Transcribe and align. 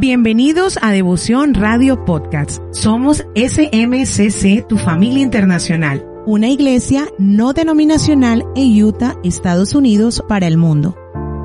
Bienvenidos 0.00 0.78
a 0.80 0.92
Devoción 0.92 1.54
Radio 1.54 2.04
Podcast. 2.04 2.62
Somos 2.70 3.26
SMCC, 3.34 4.64
tu 4.68 4.78
familia 4.78 5.24
internacional, 5.24 6.06
una 6.24 6.46
iglesia 6.46 7.08
no 7.18 7.52
denominacional 7.52 8.44
en 8.54 8.80
Utah, 8.80 9.16
Estados 9.24 9.74
Unidos, 9.74 10.22
para 10.28 10.46
el 10.46 10.56
mundo. 10.56 10.94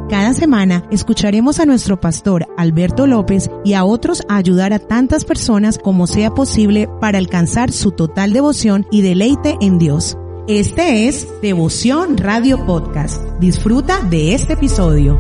Cada 0.08 0.36
semana 0.36 0.88
escucharemos 0.92 1.60
a 1.60 1.66
nuestro 1.66 2.00
pastor 2.00 2.46
Alberto 2.56 3.08
López 3.08 3.50
y 3.66 3.74
a 3.74 3.86
otros 3.86 4.22
a 4.30 4.38
ayudar 4.38 4.72
a 4.72 4.78
tantas 4.78 5.26
personas 5.26 5.80
como 5.80 6.06
sea 6.06 6.30
posible 6.30 6.88
para 7.02 7.18
alcanzar 7.18 7.72
su 7.72 7.90
total 7.90 8.34
devoción 8.34 8.86
y 8.92 9.02
deleite 9.02 9.58
en 9.62 9.80
Dios. 9.80 10.16
Este 10.48 11.08
es 11.08 11.28
Devoción 11.42 12.18
Radio 12.20 12.64
Podcast. 12.68 13.20
Disfruta 13.40 14.02
de 14.12 14.36
este 14.36 14.54
episodio. 14.54 15.20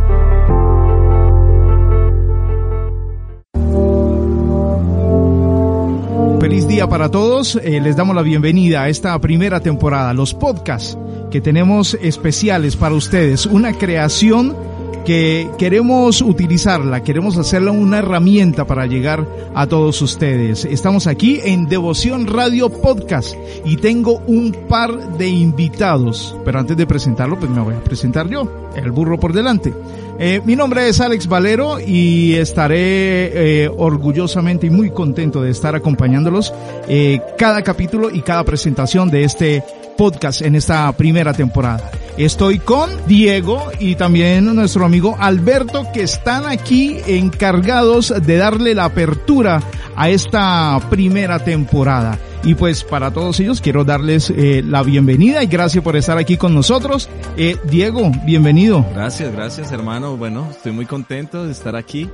Para 6.87 7.09
todos. 7.09 7.55
Eh, 7.55 7.79
les 7.81 7.95
damos 7.95 8.15
la 8.15 8.21
bienvenida 8.21 8.83
a 8.83 8.89
esta 8.89 9.19
primera 9.19 9.59
temporada, 9.59 10.13
los 10.13 10.33
podcasts 10.33 10.97
que 11.31 11.41
tenemos 11.41 11.93
especiales 12.01 12.75
para 12.75 12.95
ustedes. 12.95 13.45
Una 13.45 13.73
creación 13.73 14.55
que 15.03 15.49
queremos 15.57 16.21
utilizarla, 16.21 17.03
queremos 17.03 17.37
hacerla 17.37 17.71
una 17.71 17.99
herramienta 17.99 18.65
para 18.65 18.85
llegar 18.85 19.27
a 19.53 19.67
todos 19.67 20.01
ustedes. 20.01 20.65
Estamos 20.65 21.07
aquí 21.07 21.39
en 21.43 21.65
Devoción 21.65 22.27
Radio 22.27 22.69
Podcast 22.69 23.35
y 23.65 23.77
tengo 23.77 24.21
un 24.27 24.51
par 24.67 25.17
de 25.17 25.27
invitados, 25.27 26.35
pero 26.45 26.59
antes 26.59 26.77
de 26.77 26.87
presentarlo, 26.87 27.37
pues 27.37 27.51
me 27.51 27.61
voy 27.61 27.75
a 27.75 27.83
presentar 27.83 28.29
yo, 28.29 28.69
el 28.75 28.91
burro 28.91 29.19
por 29.19 29.33
delante. 29.33 29.73
Eh, 30.19 30.41
mi 30.45 30.55
nombre 30.55 30.87
es 30.87 31.01
Alex 31.01 31.27
Valero 31.27 31.79
y 31.79 32.33
estaré 32.35 33.63
eh, 33.63 33.69
orgullosamente 33.75 34.67
y 34.67 34.69
muy 34.69 34.91
contento 34.91 35.41
de 35.41 35.51
estar 35.51 35.75
acompañándolos 35.75 36.53
eh, 36.87 37.19
cada 37.37 37.61
capítulo 37.63 38.09
y 38.11 38.21
cada 38.21 38.43
presentación 38.43 39.09
de 39.09 39.23
este 39.23 39.63
podcast 39.97 40.41
en 40.41 40.55
esta 40.55 40.91
primera 40.93 41.33
temporada. 41.33 41.91
Estoy 42.17 42.59
con 42.59 42.91
Diego 43.07 43.71
y 43.79 43.95
también 43.95 44.45
nuestro 44.53 44.85
amigo 44.85 45.15
Alberto 45.19 45.87
que 45.91 46.03
están 46.03 46.45
aquí 46.45 46.97
encargados 47.07 48.13
de 48.23 48.37
darle 48.37 48.75
la 48.75 48.85
apertura 48.85 49.63
a 49.95 50.09
esta 50.09 50.79
primera 50.91 51.39
temporada. 51.39 52.19
Y 52.43 52.53
pues 52.53 52.83
para 52.83 53.11
todos 53.11 53.39
ellos 53.39 53.61
quiero 53.61 53.83
darles 53.83 54.29
eh, 54.29 54.61
la 54.63 54.83
bienvenida 54.83 55.41
y 55.41 55.47
gracias 55.47 55.83
por 55.83 55.95
estar 55.95 56.17
aquí 56.19 56.37
con 56.37 56.53
nosotros. 56.53 57.09
Eh, 57.35 57.57
Diego, 57.63 58.11
bienvenido. 58.25 58.85
Gracias, 58.93 59.31
gracias 59.33 59.71
hermano. 59.71 60.15
Bueno, 60.15 60.47
estoy 60.51 60.71
muy 60.71 60.85
contento 60.85 61.45
de 61.45 61.51
estar 61.51 61.75
aquí. 61.75 62.09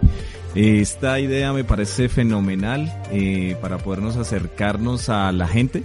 Esta 0.56 1.20
idea 1.20 1.52
me 1.52 1.64
parece 1.64 2.10
fenomenal 2.10 2.92
eh, 3.12 3.58
para 3.62 3.78
podernos 3.80 4.18
acercarnos 4.18 5.10
a 5.10 5.32
la 5.32 5.48
gente, 5.48 5.84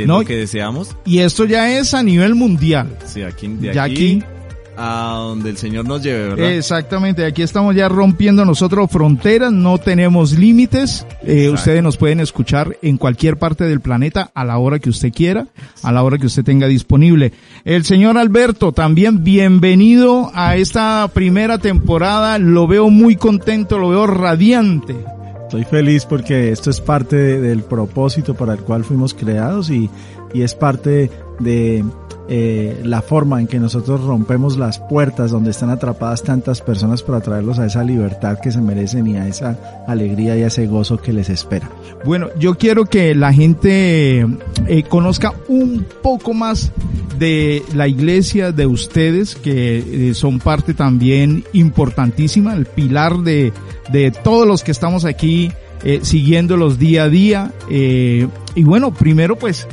que 0.00 0.04
es 0.04 0.08
No, 0.08 0.20
lo 0.20 0.24
que 0.26 0.36
deseamos. 0.36 0.96
Y 1.04 1.18
esto 1.20 1.44
ya 1.44 1.78
es 1.78 1.94
a 1.94 2.02
nivel 2.02 2.34
mundial. 2.34 2.96
Sí, 3.06 3.22
aquí, 3.22 3.48
de 3.48 3.74
Ya 3.74 3.84
aquí, 3.84 4.20
aquí. 4.20 4.24
a 4.76 5.14
donde 5.18 5.50
el 5.50 5.58
Señor 5.58 5.84
nos 5.86 6.02
lleve, 6.02 6.28
¿verdad? 6.30 6.52
Exactamente, 6.52 7.24
aquí 7.26 7.42
estamos 7.42 7.74
ya 7.76 7.88
rompiendo 7.88 8.44
nosotros 8.46 8.90
fronteras, 8.90 9.52
no 9.52 9.76
tenemos 9.76 10.32
límites. 10.38 11.06
Eh, 11.22 11.50
ustedes 11.50 11.82
nos 11.82 11.98
pueden 11.98 12.20
escuchar 12.20 12.78
en 12.80 12.96
cualquier 12.96 13.36
parte 13.36 13.64
del 13.64 13.80
planeta 13.80 14.30
a 14.34 14.44
la 14.44 14.56
hora 14.56 14.78
que 14.78 14.88
usted 14.88 15.12
quiera, 15.12 15.48
a 15.82 15.92
la 15.92 16.02
hora 16.02 16.16
que 16.16 16.26
usted 16.26 16.44
tenga 16.44 16.66
disponible. 16.66 17.32
El 17.66 17.84
señor 17.84 18.16
Alberto, 18.16 18.72
también 18.72 19.22
bienvenido 19.22 20.30
a 20.34 20.56
esta 20.56 21.08
primera 21.12 21.58
temporada. 21.58 22.38
Lo 22.38 22.66
veo 22.66 22.88
muy 22.88 23.16
contento, 23.16 23.78
lo 23.78 23.90
veo 23.90 24.06
radiante. 24.06 24.96
Estoy 25.50 25.64
feliz 25.64 26.06
porque 26.06 26.52
esto 26.52 26.70
es 26.70 26.80
parte 26.80 27.16
de- 27.16 27.40
del 27.40 27.64
propósito 27.64 28.34
para 28.34 28.52
el 28.52 28.60
cual 28.60 28.84
fuimos 28.84 29.14
creados 29.14 29.68
y, 29.68 29.90
y 30.32 30.42
es 30.42 30.54
parte 30.54 31.10
de 31.40 31.84
eh, 32.32 32.82
la 32.84 33.02
forma 33.02 33.40
en 33.40 33.48
que 33.48 33.58
nosotros 33.58 34.04
rompemos 34.04 34.56
las 34.56 34.78
puertas 34.78 35.32
donde 35.32 35.50
están 35.50 35.68
atrapadas 35.68 36.22
tantas 36.22 36.60
personas 36.60 37.02
para 37.02 37.20
traerlos 37.20 37.58
a 37.58 37.66
esa 37.66 37.82
libertad 37.82 38.38
que 38.40 38.52
se 38.52 38.60
merecen 38.60 39.08
y 39.08 39.16
a 39.16 39.26
esa 39.26 39.58
alegría 39.88 40.36
y 40.36 40.44
a 40.44 40.46
ese 40.46 40.68
gozo 40.68 40.96
que 40.96 41.12
les 41.12 41.28
espera. 41.28 41.68
Bueno, 42.04 42.28
yo 42.38 42.54
quiero 42.54 42.84
que 42.84 43.16
la 43.16 43.32
gente 43.32 44.20
eh, 44.68 44.82
conozca 44.88 45.34
un 45.48 45.84
poco 46.04 46.32
más 46.32 46.70
de 47.18 47.64
la 47.74 47.88
iglesia 47.88 48.52
de 48.52 48.66
ustedes, 48.66 49.34
que 49.34 50.10
eh, 50.10 50.14
son 50.14 50.38
parte 50.38 50.72
también 50.72 51.42
importantísima, 51.52 52.54
el 52.54 52.66
pilar 52.66 53.18
de, 53.18 53.52
de 53.90 54.12
todos 54.12 54.46
los 54.46 54.62
que 54.62 54.70
estamos 54.70 55.04
aquí 55.04 55.50
siguiéndolos 56.02 56.78
día 56.78 57.04
a 57.04 57.08
día. 57.08 57.52
Y 57.68 58.62
bueno, 58.62 58.92
primero 58.92 59.34
pues, 59.34 59.66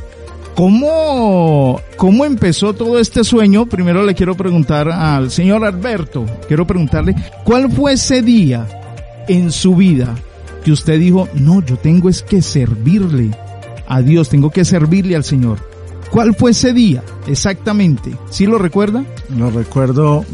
¿cómo, 0.57 1.79
¿cómo 1.97 2.25
empezó 2.25 2.73
todo 2.73 2.97
este 2.97 3.23
sueño? 3.23 3.67
Primero 3.67 4.03
le 4.03 4.15
quiero 4.15 4.35
preguntar 4.35 4.89
al 4.89 5.29
señor 5.29 5.63
Alberto, 5.63 6.25
quiero 6.47 6.65
preguntarle, 6.65 7.13
¿cuál 7.43 7.71
fue 7.71 7.93
ese 7.93 8.23
día 8.23 8.67
en 9.27 9.51
su 9.51 9.75
vida 9.75 10.15
que 10.63 10.71
usted 10.71 10.99
dijo, 10.99 11.29
no, 11.35 11.63
yo 11.63 11.77
tengo 11.77 12.09
es 12.09 12.23
que 12.23 12.41
servirle 12.41 13.29
a 13.87 14.01
Dios, 14.01 14.29
tengo 14.29 14.49
que 14.49 14.65
servirle 14.65 15.15
al 15.15 15.23
Señor. 15.23 15.59
¿Cuál 16.09 16.35
fue 16.35 16.51
ese 16.51 16.73
día 16.73 17.03
exactamente? 17.27 18.17
¿Sí 18.31 18.47
lo 18.47 18.57
recuerda? 18.57 19.05
Lo 19.37 19.51
recuerdo 19.51 20.25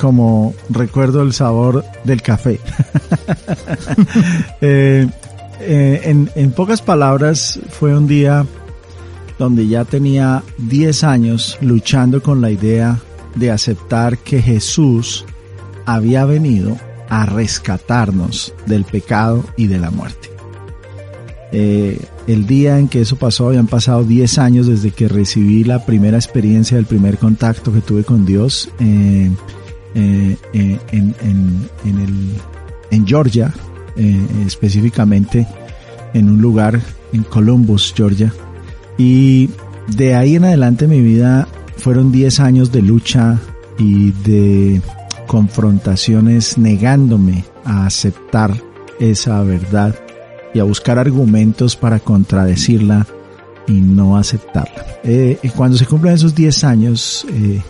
como 0.00 0.54
recuerdo 0.70 1.22
el 1.22 1.34
sabor 1.34 1.84
del 2.04 2.22
café. 2.22 2.60
Eh, 4.60 5.06
eh, 5.60 6.00
en, 6.04 6.30
en 6.34 6.50
pocas 6.50 6.82
palabras, 6.82 7.60
fue 7.70 7.96
un 7.96 8.06
día 8.08 8.44
donde 9.38 9.66
ya 9.68 9.84
tenía 9.84 10.42
10 10.58 11.04
años 11.04 11.58
luchando 11.60 12.22
con 12.22 12.40
la 12.40 12.50
idea 12.50 12.98
de 13.36 13.50
aceptar 13.50 14.18
que 14.18 14.42
Jesús 14.42 15.24
había 15.86 16.24
venido 16.24 16.76
a 17.08 17.24
rescatarnos 17.26 18.52
del 18.66 18.84
pecado 18.84 19.44
y 19.56 19.66
de 19.68 19.78
la 19.78 19.90
muerte. 19.90 20.28
Eh, 21.50 21.98
el 22.26 22.46
día 22.46 22.78
en 22.78 22.88
que 22.88 23.00
eso 23.00 23.16
pasó, 23.16 23.48
habían 23.48 23.68
pasado 23.68 24.04
10 24.04 24.38
años 24.38 24.66
desde 24.66 24.90
que 24.90 25.08
recibí 25.08 25.64
la 25.64 25.86
primera 25.86 26.18
experiencia, 26.18 26.76
el 26.76 26.84
primer 26.84 27.16
contacto 27.16 27.72
que 27.72 27.80
tuve 27.80 28.04
con 28.04 28.26
Dios 28.26 28.68
eh, 28.80 29.30
eh, 29.94 30.36
en, 30.52 31.14
en- 31.22 33.06
Georgia, 33.06 33.54
específicamente 34.46 35.46
en 36.12 36.28
un 36.28 36.40
lugar 36.42 36.78
en 37.12 37.22
Columbus, 37.22 37.94
Georgia. 37.96 38.32
Y 38.98 39.50
de 39.96 40.14
ahí 40.14 40.36
en 40.36 40.44
adelante 40.44 40.86
mi 40.86 41.00
vida 41.00 41.48
fueron 41.76 42.12
10 42.12 42.40
años 42.40 42.72
de 42.72 42.82
lucha 42.82 43.38
y 43.78 44.10
de 44.10 44.82
confrontaciones 45.26 46.58
negándome 46.58 47.44
a 47.64 47.86
aceptar 47.86 48.54
esa 48.98 49.42
verdad 49.42 49.94
y 50.52 50.58
a 50.58 50.64
buscar 50.64 50.98
argumentos 50.98 51.76
para 51.76 52.00
contradecirla 52.00 53.06
y 53.66 53.72
no 53.72 54.16
aceptarla. 54.16 54.86
Eh, 55.04 55.38
cuando 55.54 55.76
se 55.76 55.86
cumplen 55.86 56.14
esos 56.14 56.34
10 56.34 56.64
años, 56.64 57.26
eh, 57.30 57.60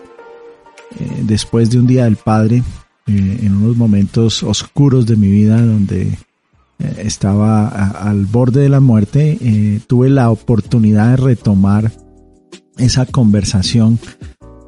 eh, 0.98 1.22
después 1.22 1.70
de 1.70 1.78
un 1.78 1.86
día 1.86 2.04
del 2.04 2.16
Padre, 2.16 2.62
eh, 3.06 3.40
en 3.42 3.56
unos 3.56 3.76
momentos 3.76 4.42
oscuros 4.42 5.06
de 5.06 5.16
mi 5.16 5.28
vida 5.28 5.60
donde 5.60 6.18
estaba 6.78 7.68
a- 7.68 8.08
al 8.08 8.26
borde 8.26 8.60
de 8.60 8.68
la 8.68 8.80
muerte, 8.80 9.38
eh, 9.40 9.80
tuve 9.86 10.08
la 10.10 10.30
oportunidad 10.30 11.10
de 11.10 11.16
retomar 11.16 11.92
esa 12.76 13.06
conversación 13.06 13.98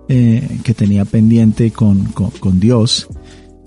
eh, 0.09 0.59
que 0.65 0.75
tenía 0.75 1.05
pendiente 1.05 1.71
con, 1.71 2.05
con, 2.07 2.59
Dios. 2.59 3.07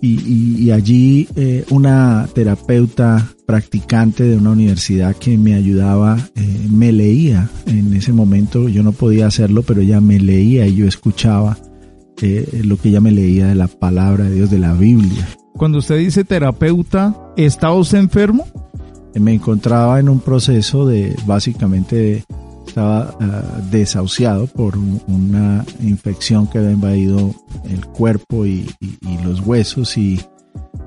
Y, 0.02 0.70
allí 0.72 1.30
eh, 1.38 1.64
una 1.70 2.28
terapeuta 2.36 3.30
practicante 3.48 4.24
de 4.26 4.36
una 4.36 4.50
universidad 4.52 5.16
que 5.16 5.38
me 5.38 5.54
ayudaba 5.54 6.18
eh, 6.36 6.68
me 6.70 6.92
leía 6.92 7.50
en 7.68 7.94
ese 7.94 8.12
momento. 8.12 8.68
Yo 8.68 8.84
no 8.84 8.92
podía 8.92 9.28
hacerlo, 9.28 9.62
pero 9.64 9.80
ella 9.80 10.02
me 10.02 10.20
leía 10.20 10.68
y 10.68 10.76
yo 10.76 10.88
escuchaba 10.90 11.58
eh, 12.22 12.62
lo 12.66 12.76
que 12.76 12.90
ella 12.90 13.00
me 13.00 13.12
leía 13.12 13.48
de 13.48 13.56
la 13.56 13.68
palabra 13.68 14.26
de 14.26 14.36
Dios, 14.36 14.52
de 14.52 14.60
la 14.60 14.74
Biblia. 14.74 15.26
Cuando 15.58 15.78
usted 15.78 15.98
dice 15.98 16.24
terapeuta, 16.24 17.16
¿estaba 17.38 17.76
usted 17.76 18.00
enfermo? 18.00 18.46
Me 19.14 19.34
encontraba 19.34 20.00
en 20.00 20.10
un 20.10 20.20
proceso 20.20 20.86
de 20.88 21.16
básicamente 21.26 22.24
estaba 22.68 23.16
uh, 23.20 23.70
desahuciado 23.70 24.48
por 24.48 24.76
una 25.08 25.64
infección 25.82 26.48
que 26.48 26.58
había 26.58 26.72
invadido 26.72 27.36
el 27.70 27.86
cuerpo 27.86 28.48
y, 28.48 28.68
y, 28.80 28.98
y, 29.08 29.18
los 29.24 29.42
huesos 29.42 29.96
y 29.96 30.20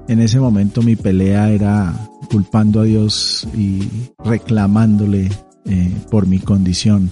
en 0.08 0.20
ese 0.20 0.40
momento 0.40 0.82
mi 0.82 0.96
pelea 0.96 1.50
era 1.50 1.94
culpando 2.30 2.80
a 2.80 2.84
Dios 2.84 3.46
y 3.54 3.88
reclamándole 4.24 5.30
eh, 5.64 5.92
por 6.10 6.26
mi 6.26 6.38
condición 6.38 7.10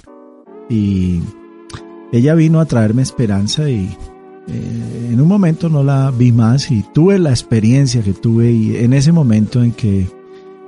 y 0.68 1.20
ella 2.12 2.34
vino 2.34 2.60
a 2.60 2.66
traerme 2.66 3.02
esperanza 3.02 3.68
y 3.68 3.96
eh, 4.46 5.10
en 5.12 5.20
un 5.20 5.28
momento 5.28 5.68
no 5.68 5.82
la 5.82 6.10
vi 6.10 6.32
más 6.32 6.70
y 6.70 6.84
tuve 6.92 7.18
la 7.18 7.30
experiencia 7.30 8.02
que 8.02 8.12
tuve 8.12 8.50
y 8.50 8.76
en 8.76 8.92
ese 8.92 9.12
momento 9.12 9.62
en 9.62 9.72
que 9.72 10.06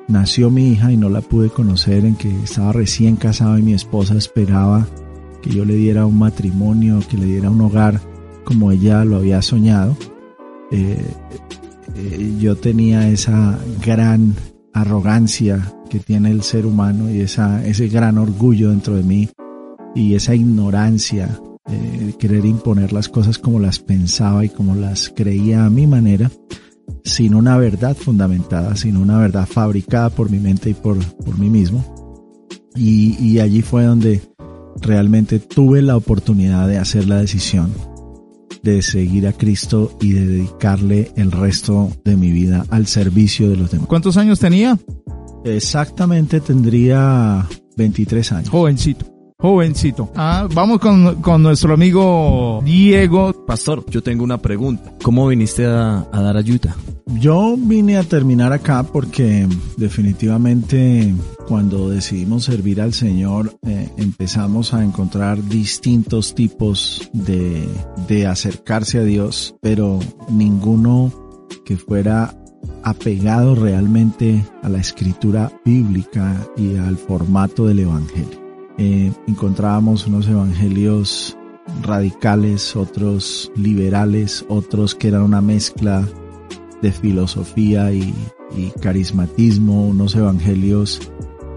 nació 0.08 0.50
mi 0.50 0.72
hija 0.72 0.92
y 0.92 0.96
no 0.96 1.08
la 1.08 1.20
pude 1.20 1.50
conocer, 1.50 2.04
en 2.04 2.16
que 2.16 2.30
estaba 2.42 2.72
recién 2.72 3.16
casado 3.16 3.58
y 3.58 3.62
mi 3.62 3.74
esposa 3.74 4.14
esperaba 4.14 4.86
que 5.42 5.50
yo 5.50 5.64
le 5.64 5.74
diera 5.74 6.06
un 6.06 6.18
matrimonio, 6.18 7.00
que 7.08 7.16
le 7.16 7.26
diera 7.26 7.50
un 7.50 7.60
hogar 7.60 8.00
como 8.44 8.70
ella 8.70 9.04
lo 9.04 9.16
había 9.16 9.42
soñado. 9.42 9.96
Eh, 10.70 11.04
eh, 11.96 12.34
yo 12.38 12.56
tenía 12.56 13.08
esa 13.08 13.58
gran 13.84 14.34
arrogancia 14.72 15.74
que 15.90 15.98
tiene 15.98 16.30
el 16.30 16.42
ser 16.42 16.66
humano 16.66 17.10
y 17.10 17.20
esa, 17.20 17.64
ese 17.66 17.88
gran 17.88 18.18
orgullo 18.18 18.70
dentro 18.70 18.96
de 18.96 19.02
mí 19.02 19.28
y 19.94 20.14
esa 20.14 20.34
ignorancia 20.34 21.40
de 21.66 22.14
querer 22.18 22.44
imponer 22.44 22.92
las 22.92 23.08
cosas 23.08 23.38
como 23.38 23.58
las 23.58 23.78
pensaba 23.78 24.44
y 24.44 24.48
como 24.48 24.74
las 24.74 25.10
creía 25.10 25.64
a 25.64 25.70
mi 25.70 25.86
manera 25.86 26.30
sin 27.04 27.34
una 27.34 27.56
verdad 27.56 27.96
fundamentada, 27.96 28.76
sin 28.76 28.96
una 28.96 29.18
verdad 29.18 29.46
fabricada 29.46 30.10
por 30.10 30.30
mi 30.30 30.38
mente 30.38 30.70
y 30.70 30.74
por, 30.74 30.98
por 31.16 31.38
mí 31.38 31.48
mismo. 31.48 31.84
Y, 32.74 33.16
y 33.24 33.40
allí 33.40 33.62
fue 33.62 33.84
donde 33.84 34.22
realmente 34.80 35.38
tuve 35.38 35.82
la 35.82 35.96
oportunidad 35.96 36.68
de 36.68 36.78
hacer 36.78 37.06
la 37.08 37.16
decisión 37.16 37.72
de 38.62 38.82
seguir 38.82 39.28
a 39.28 39.32
Cristo 39.32 39.96
y 40.00 40.12
de 40.12 40.26
dedicarle 40.26 41.12
el 41.16 41.30
resto 41.30 41.90
de 42.04 42.16
mi 42.16 42.32
vida 42.32 42.66
al 42.70 42.86
servicio 42.86 43.48
de 43.48 43.56
los 43.56 43.70
demás. 43.70 43.86
¿Cuántos 43.86 44.16
años 44.16 44.40
tenía? 44.40 44.76
Exactamente 45.44 46.40
tendría 46.40 47.46
23 47.76 48.32
años. 48.32 48.50
Jovencito. 48.50 49.15
Jovencito. 49.38 50.10
Ah, 50.16 50.48
vamos 50.54 50.78
con, 50.78 51.20
con, 51.20 51.42
nuestro 51.42 51.74
amigo 51.74 52.62
Diego. 52.64 53.44
Pastor, 53.46 53.84
yo 53.90 54.02
tengo 54.02 54.24
una 54.24 54.38
pregunta. 54.38 54.94
¿Cómo 55.02 55.28
viniste 55.28 55.66
a, 55.66 56.06
a, 56.10 56.22
dar 56.22 56.38
ayuda? 56.38 56.74
Yo 57.20 57.54
vine 57.58 57.98
a 57.98 58.02
terminar 58.02 58.54
acá 58.54 58.82
porque 58.82 59.46
definitivamente 59.76 61.14
cuando 61.46 61.90
decidimos 61.90 62.44
servir 62.44 62.80
al 62.80 62.94
Señor 62.94 63.58
eh, 63.66 63.90
empezamos 63.98 64.72
a 64.72 64.82
encontrar 64.82 65.42
distintos 65.46 66.34
tipos 66.34 67.10
de, 67.12 67.68
de 68.08 68.26
acercarse 68.26 68.98
a 68.98 69.02
Dios, 69.02 69.54
pero 69.60 69.98
ninguno 70.30 71.12
que 71.66 71.76
fuera 71.76 72.34
apegado 72.82 73.54
realmente 73.54 74.46
a 74.62 74.70
la 74.70 74.78
escritura 74.78 75.52
bíblica 75.62 76.48
y 76.56 76.76
al 76.76 76.96
formato 76.96 77.66
del 77.66 77.80
Evangelio 77.80 78.45
eh, 78.78 79.10
encontrábamos 79.26 80.06
unos 80.06 80.28
evangelios 80.28 81.36
radicales, 81.82 82.76
otros 82.76 83.50
liberales, 83.56 84.44
otros 84.48 84.94
que 84.94 85.08
eran 85.08 85.22
una 85.22 85.40
mezcla 85.40 86.06
de 86.82 86.92
filosofía 86.92 87.92
y, 87.92 88.14
carismatismo, 88.80 89.88
unos 89.88 90.14
evangelios 90.14 91.00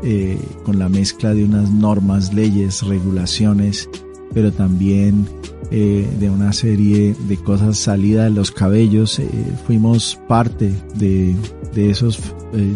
eh, 0.02 0.40
con 0.64 0.80
la 0.80 0.90
mezcla 0.90 1.34
de 1.34 1.46
unas 1.46 1.70
normas, 1.70 2.34
leyes, 2.34 2.82
regulaciones, 2.84 3.90
pero 4.34 4.52
también 4.52 5.28
eh, 5.72 6.10
de 6.20 6.30
una 6.30 6.52
serie 6.52 7.16
de 7.28 7.38
cosas 7.38 7.78
salida 7.78 8.24
de 8.24 8.32
los 8.32 8.52
cabellos. 8.52 9.22
Fuimos 9.68 10.20
parte 10.28 10.74
de, 10.96 11.36
de 11.74 11.90
esos 11.90 12.20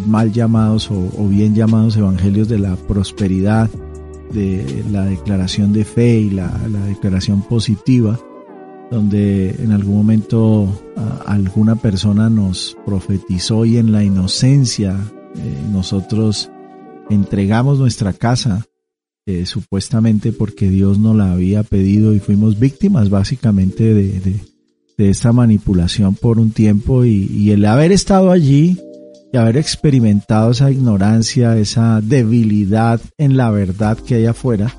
mal 0.06 0.32
llamados 0.32 0.92
o 0.92 1.28
bien 1.28 1.56
llamados 1.56 1.98
evangelios 1.98 2.48
de 2.50 2.60
la 2.60 2.76
prosperidad, 2.76 3.70
de 4.34 4.84
la 4.92 5.06
declaración 5.06 5.74
de 5.74 5.86
fe 5.86 6.20
y 6.20 6.30
la, 6.30 6.52
la 6.70 6.86
declaración 6.86 7.42
positiva, 7.42 8.20
donde 8.92 9.52
en 9.60 9.72
algún 9.72 9.96
momento 9.96 10.70
alguna 11.26 11.76
persona 11.76 12.30
nos 12.30 12.78
profetizó 12.86 13.66
y 13.66 13.78
en 13.78 13.92
la 13.92 14.04
inocencia 14.04 14.98
eh, 15.36 15.64
nosotros 15.72 16.52
entregamos 17.10 17.80
nuestra 17.80 18.14
casa 18.14 18.66
eh, 19.26 19.46
supuestamente 19.46 20.32
porque 20.32 20.70
Dios 20.70 21.00
nos 21.00 21.16
la 21.16 21.32
había 21.32 21.64
pedido 21.64 22.14
y 22.14 22.20
fuimos 22.20 22.60
víctimas 22.60 23.10
básicamente 23.10 23.94
de, 23.94 24.20
de, 24.20 25.10
esta 25.10 25.34
manipulación 25.34 26.16
por 26.16 26.40
un 26.40 26.52
tiempo 26.52 27.04
y 27.04 27.52
el 27.52 27.66
haber 27.66 27.92
estado 27.92 28.32
allí 28.32 28.78
y 29.34 29.38
haber 29.38 29.58
experimentado 29.58 30.52
esa 30.52 30.70
ignorancia, 30.70 31.58
esa 31.58 32.02
debilidad 32.02 33.02
en 33.18 33.36
la 33.36 33.50
verdad 33.50 33.98
que 33.98 34.16
hay 34.16 34.28
afuera, 34.28 34.72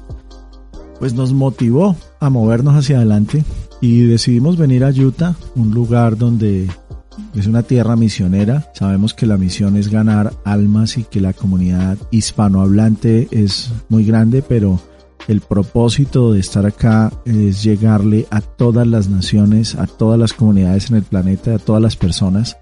pues 1.00 1.12
nos 1.12 1.32
motivó 1.32 1.96
a 2.20 2.30
movernos 2.30 2.76
hacia 2.76 2.98
adelante 2.98 3.44
y 3.80 4.02
decidimos 4.02 4.56
venir 4.56 4.84
a 4.84 4.90
Utah, 4.90 5.34
un 5.56 5.72
lugar 5.74 6.16
donde 6.16 6.68
es 7.34 7.46
una 7.48 7.64
tierra 7.64 7.96
misionera. 7.96 8.70
Sabemos 8.74 9.12
que 9.12 9.26
la 9.26 9.36
misión 9.36 9.76
es 9.76 9.88
ganar 9.88 10.32
almas 10.44 10.98
y 10.98 11.04
que 11.04 11.20
la 11.20 11.32
comunidad 11.32 11.98
hispanohablante 12.12 13.26
es 13.32 13.72
muy 13.88 14.04
grande, 14.04 14.40
pero 14.40 14.80
el 15.26 15.40
propósito 15.40 16.32
de 16.32 16.38
estar 16.38 16.64
acá 16.64 17.12
es 17.24 17.64
llegarle 17.64 18.26
a 18.30 18.40
todas 18.40 18.86
las 18.86 19.08
naciones, 19.08 19.74
a 19.74 19.88
todas 19.88 20.18
las 20.18 20.32
comunidades 20.32 20.90
en 20.90 20.96
el 20.96 21.02
planeta, 21.02 21.56
a 21.56 21.58
todas 21.58 21.82
las 21.82 21.96
personas 21.96 22.56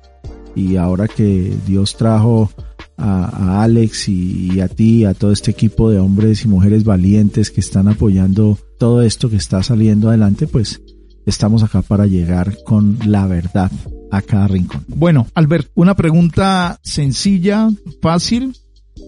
y 0.55 0.77
ahora 0.77 1.09
que 1.09 1.55
Dios 1.67 1.97
trajo 1.97 2.51
a, 2.97 3.25
a 3.25 3.63
Alex 3.63 4.09
y, 4.09 4.53
y, 4.55 4.61
a 4.61 4.69
ti, 4.69 5.05
a 5.05 5.15
todo 5.15 5.33
este 5.33 5.51
equipo 5.51 5.91
de 5.91 5.99
hombres 5.99 6.45
y 6.45 6.49
mujeres 6.49 6.85
valientes 6.85 7.51
que 7.51 7.61
están 7.61 7.89
apoyando 7.89 8.59
todo 8.79 9.03
esto 9.03 9.31
que 9.31 9.37
está 9.37 9.63
saliendo 9.63 10.09
adelante, 10.09 10.47
pues 10.47 10.81
estamos 11.27 11.63
acá 11.63 11.83
para 11.83 12.07
llegar 12.07 12.57
con 12.65 12.99
la 13.07 13.27
verdad 13.27 13.71
a 14.11 14.23
cada 14.23 14.49
rincón. 14.49 14.85
Bueno, 14.89 15.27
Albert, 15.35 15.71
una 15.75 15.95
pregunta 15.95 16.81
sencilla, 16.83 17.71
fácil, 18.01 18.57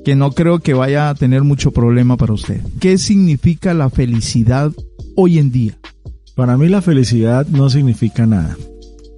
que 0.04 0.16
no 0.16 0.32
creo 0.32 0.60
que 0.60 0.74
vaya 0.74 1.10
a 1.10 1.14
tener 1.14 1.42
mucho 1.42 1.72
problema 1.72 2.16
para 2.16 2.32
usted. 2.32 2.60
¿Qué 2.80 2.98
significa 2.98 3.74
la 3.74 3.90
felicidad 3.90 4.72
hoy 5.16 5.38
en 5.38 5.50
día? 5.50 5.78
Para 6.34 6.56
mí 6.56 6.68
la 6.68 6.82
felicidad 6.82 7.46
no 7.46 7.70
significa 7.70 8.26
nada. 8.26 8.56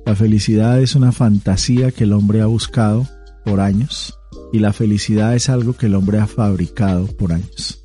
La 0.07 0.15
felicidad 0.15 0.81
es 0.81 0.95
una 0.95 1.11
fantasía 1.11 1.91
que 1.91 2.05
el 2.05 2.13
hombre 2.13 2.41
ha 2.41 2.47
buscado 2.47 3.09
por 3.45 3.59
años 3.59 4.17
y 4.53 4.61
la 4.61 4.73
felicidad 4.73 5.35
es 5.35 5.49
algo 5.49 5.73
que 5.73 5.87
el 5.87 5.97
hombre 5.97 6.21
ha 6.21 6.29
fabricado 6.29 7.09
por 7.09 7.33
años. 7.33 7.85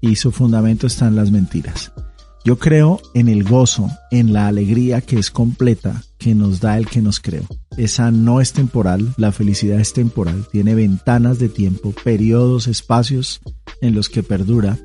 Y 0.00 0.16
su 0.16 0.32
fundamento 0.32 0.88
está 0.88 1.06
en 1.06 1.14
las 1.14 1.30
mentiras. 1.30 1.92
Yo 2.44 2.58
creo 2.58 3.00
en 3.14 3.28
el 3.28 3.44
gozo, 3.44 3.88
en 4.10 4.32
la 4.32 4.48
alegría 4.48 5.00
que 5.00 5.16
es 5.16 5.30
completa, 5.30 6.02
que 6.18 6.34
nos 6.34 6.58
da 6.58 6.76
el 6.76 6.88
que 6.88 7.00
nos 7.00 7.20
creó. 7.20 7.44
Esa 7.76 8.10
no 8.10 8.40
es 8.40 8.52
temporal, 8.52 9.14
la 9.16 9.30
felicidad 9.30 9.78
es 9.78 9.92
temporal, 9.92 10.48
tiene 10.50 10.74
ventanas 10.74 11.38
de 11.38 11.48
tiempo, 11.48 11.94
periodos, 12.02 12.66
espacios 12.66 13.40
en 13.80 13.94
los 13.94 14.08
que 14.08 14.24
perdura, 14.24 14.76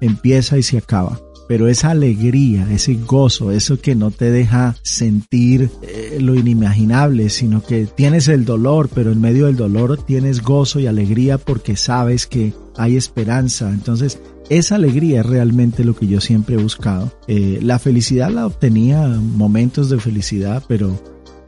empieza 0.00 0.56
y 0.56 0.62
se 0.62 0.78
acaba 0.78 1.20
pero 1.48 1.68
esa 1.68 1.90
alegría, 1.90 2.68
ese 2.70 2.94
gozo, 2.94 3.50
eso 3.50 3.80
que 3.80 3.94
no 3.94 4.10
te 4.10 4.30
deja 4.30 4.76
sentir 4.82 5.70
eh, 5.82 6.18
lo 6.20 6.34
inimaginable, 6.34 7.28
sino 7.30 7.62
que 7.62 7.86
tienes 7.86 8.28
el 8.28 8.44
dolor, 8.44 8.88
pero 8.94 9.12
en 9.12 9.20
medio 9.20 9.46
del 9.46 9.56
dolor 9.56 10.02
tienes 10.02 10.42
gozo 10.42 10.80
y 10.80 10.86
alegría 10.86 11.38
porque 11.38 11.76
sabes 11.76 12.26
que 12.26 12.52
hay 12.76 12.96
esperanza. 12.96 13.70
Entonces, 13.70 14.18
esa 14.48 14.74
alegría 14.74 15.20
es 15.20 15.26
realmente 15.26 15.84
lo 15.84 15.94
que 15.94 16.06
yo 16.06 16.20
siempre 16.20 16.56
he 16.56 16.62
buscado. 16.62 17.12
Eh, 17.26 17.60
la 17.62 17.78
felicidad 17.78 18.30
la 18.30 18.46
obtenía, 18.46 19.06
momentos 19.08 19.88
de 19.88 19.98
felicidad, 19.98 20.62
pero 20.68 20.98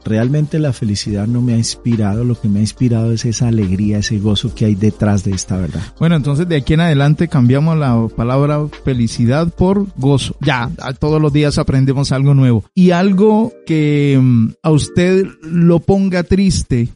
realmente 0.07 0.59
la 0.59 0.73
felicidad 0.73 1.27
no 1.27 1.41
me 1.41 1.53
ha 1.53 1.57
inspirado, 1.57 2.23
lo 2.23 2.39
que 2.39 2.47
me 2.47 2.59
ha 2.59 2.61
inspirado 2.61 3.11
es 3.11 3.25
esa 3.25 3.47
alegría, 3.47 3.99
ese 3.99 4.19
gozo 4.19 4.53
que 4.53 4.65
hay 4.65 4.75
detrás 4.75 5.23
de 5.23 5.31
esta 5.31 5.57
verdad. 5.57 5.81
Bueno, 5.99 6.15
entonces 6.15 6.47
de 6.47 6.57
aquí 6.57 6.73
en 6.73 6.81
adelante 6.81 7.27
cambiamos 7.27 7.77
la 7.77 8.07
palabra 8.15 8.67
felicidad 8.83 9.53
por 9.53 9.87
gozo. 9.95 10.35
Ya, 10.41 10.71
todos 10.99 11.21
los 11.21 11.33
días 11.33 11.57
aprendemos 11.57 12.11
algo 12.11 12.33
nuevo. 12.33 12.63
Y 12.73 12.91
algo 12.91 13.53
que 13.65 14.19
mm, 14.21 14.53
a 14.63 14.71
usted 14.71 15.25
lo 15.41 15.79
ponga 15.79 16.23
triste, 16.23 16.89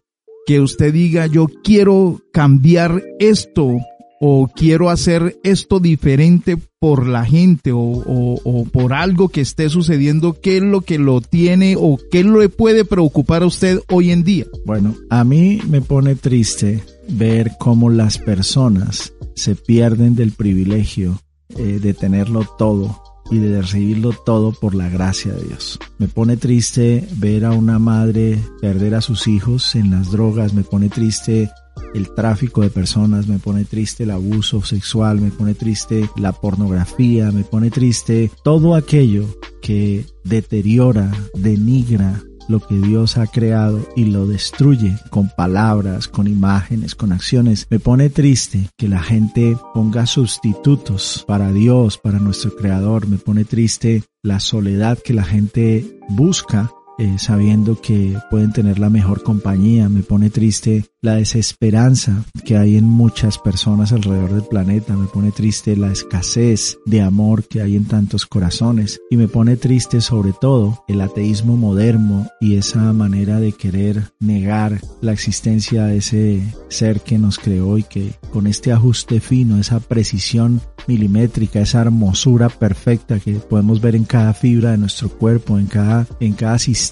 que 0.46 0.60
usted 0.60 0.94
diga 0.94 1.28
yo 1.28 1.48
quiero 1.64 2.20
cambiar 2.34 3.04
esto 3.20 3.78
o 4.24 4.48
quiero 4.48 4.92
hacer 4.92 5.40
esto 5.44 5.80
diferente 5.80 6.56
por 6.80 7.08
la 7.08 7.26
gente 7.26 7.72
o, 7.72 7.82
o, 7.82 8.66
por 8.66 8.94
algo 8.94 9.30
que 9.30 9.42
esté 9.42 9.68
sucediendo, 9.68 10.40
¿qué 10.40 10.58
es 10.58 10.64
lo 10.64 10.82
que 10.82 11.00
lo 11.00 11.22
tiene 11.22 11.76
o 11.76 11.98
qué 12.12 12.24
le 12.24 12.48
puede 12.48 12.86
preocupar 12.86 13.42
a 13.42 13.48
usted 13.48 13.80
hoy 13.90 14.12
en 14.12 14.24
día? 14.24 14.46
Bueno, 14.64 14.96
a 15.10 15.24
mí 15.24 15.60
me 15.68 15.82
pone 15.82 16.14
triste 16.16 16.84
ver 17.10 17.54
cómo 17.60 17.90
las 17.90 18.20
personas 18.20 19.12
se 19.36 19.56
pierden 19.56 20.16
del 20.16 20.34
privilegio 20.34 21.20
eh, 21.58 21.80
de 21.82 21.96
tenerlo 21.96 22.48
todo 22.60 23.02
y 23.32 23.40
de 23.40 23.60
recibirlo 23.60 24.14
todo 24.14 24.52
por 24.52 24.76
la 24.76 24.88
gracia 24.88 25.34
de 25.34 25.46
Dios. 25.46 25.80
Me 25.98 26.08
pone 26.08 26.38
triste 26.38 27.08
ver 27.16 27.46
a 27.46 27.54
una 27.54 27.80
madre 27.80 28.38
perder 28.62 28.94
a 28.94 29.02
sus 29.02 29.28
hijos 29.28 29.74
en 29.74 29.90
las 29.90 30.12
drogas, 30.12 30.54
me 30.54 30.64
pone 30.64 30.90
triste 30.90 31.50
el 31.94 32.14
tráfico 32.14 32.62
de 32.62 32.70
personas, 32.70 33.28
me 33.28 33.40
pone 33.40 33.66
triste 33.66 34.04
el 34.04 34.12
abuso 34.12 34.64
sexual, 34.64 35.22
me 35.22 35.32
pone 35.32 35.54
triste 35.54 36.10
la 36.18 36.32
pornografía, 36.32 37.32
me 37.32 37.44
pone 37.44 37.70
triste 37.70 38.32
todo 38.44 38.76
aquello 38.76 39.26
que 39.62 40.06
deteriora, 40.24 41.12
denigra 41.34 42.22
lo 42.48 42.60
que 42.60 42.76
Dios 42.76 43.18
ha 43.18 43.28
creado 43.28 43.88
y 43.96 44.06
lo 44.06 44.28
destruye 44.28 44.96
con 45.10 45.30
palabras, 45.30 46.08
con 46.08 46.28
imágenes, 46.28 46.96
con 46.96 47.12
acciones. 47.12 47.66
Me 47.70 47.80
pone 47.80 48.10
triste 48.10 48.70
que 48.78 48.88
la 48.88 49.02
gente 49.02 49.58
ponga 49.74 50.06
sustitutos 50.06 51.24
para 51.28 51.52
Dios, 51.52 51.98
para 51.98 52.20
nuestro 52.20 52.56
Creador. 52.56 53.08
Me 53.08 53.18
pone 53.18 53.46
triste 53.46 54.04
la 54.22 54.40
soledad 54.40 55.00
que 55.00 55.14
la 55.14 55.24
gente 55.24 56.00
busca 56.10 56.72
eh, 57.02 57.18
sabiendo 57.18 57.82
que 57.82 58.16
pueden 58.30 58.54
tener 58.54 58.78
la 58.78 58.92
mejor 58.92 59.24
compañía. 59.24 59.90
Me 59.90 60.04
pone 60.04 60.30
triste 60.30 60.86
la 61.02 61.16
desesperanza 61.16 62.24
que 62.46 62.58
hay 62.58 62.78
en 62.78 62.86
muchas 62.86 63.40
personas 63.40 63.92
alrededor 63.92 64.36
del 64.36 64.44
planeta. 64.44 64.96
Me 64.96 65.08
pone 65.08 65.32
triste 65.32 65.76
la 65.76 65.92
escasez 65.92 66.78
de 66.86 67.02
amor 67.02 67.48
que 67.48 67.60
hay 67.60 67.76
en 67.76 67.86
tantos 67.86 68.28
corazones. 68.28 69.02
Y 69.10 69.18
me 69.18 69.28
pone 69.28 69.58
triste 69.58 70.00
sobre 70.00 70.32
todo 70.32 70.84
el 70.88 71.02
ateísmo 71.02 71.58
moderno 71.58 72.28
y 72.40 72.58
esa 72.58 72.94
manera 72.94 73.40
de 73.40 73.54
querer 73.54 74.12
negar 74.20 74.80
la 75.02 75.14
existencia 75.14 75.86
de 75.86 75.98
ese 75.98 76.44
ser 76.70 77.02
que 77.02 77.18
nos 77.18 77.40
creó 77.40 77.80
y 77.80 77.84
que 77.84 78.14
con 78.32 78.46
este 78.46 78.72
ajuste 78.72 79.22
fino, 79.22 79.58
esa 79.58 79.80
precisión 79.80 80.62
milimétrica, 80.88 81.62
esa 81.62 81.82
hermosura 81.82 82.50
perfecta 82.50 83.20
que 83.20 83.34
podemos 83.34 83.82
ver 83.82 83.96
en 83.96 84.04
cada 84.04 84.34
fibra 84.34 84.72
de 84.72 84.78
nuestro 84.78 85.10
cuerpo, 85.10 85.58
en 85.58 85.66
cada, 85.66 86.08
en 86.20 86.34
cada 86.34 86.60
sistema 86.60 86.91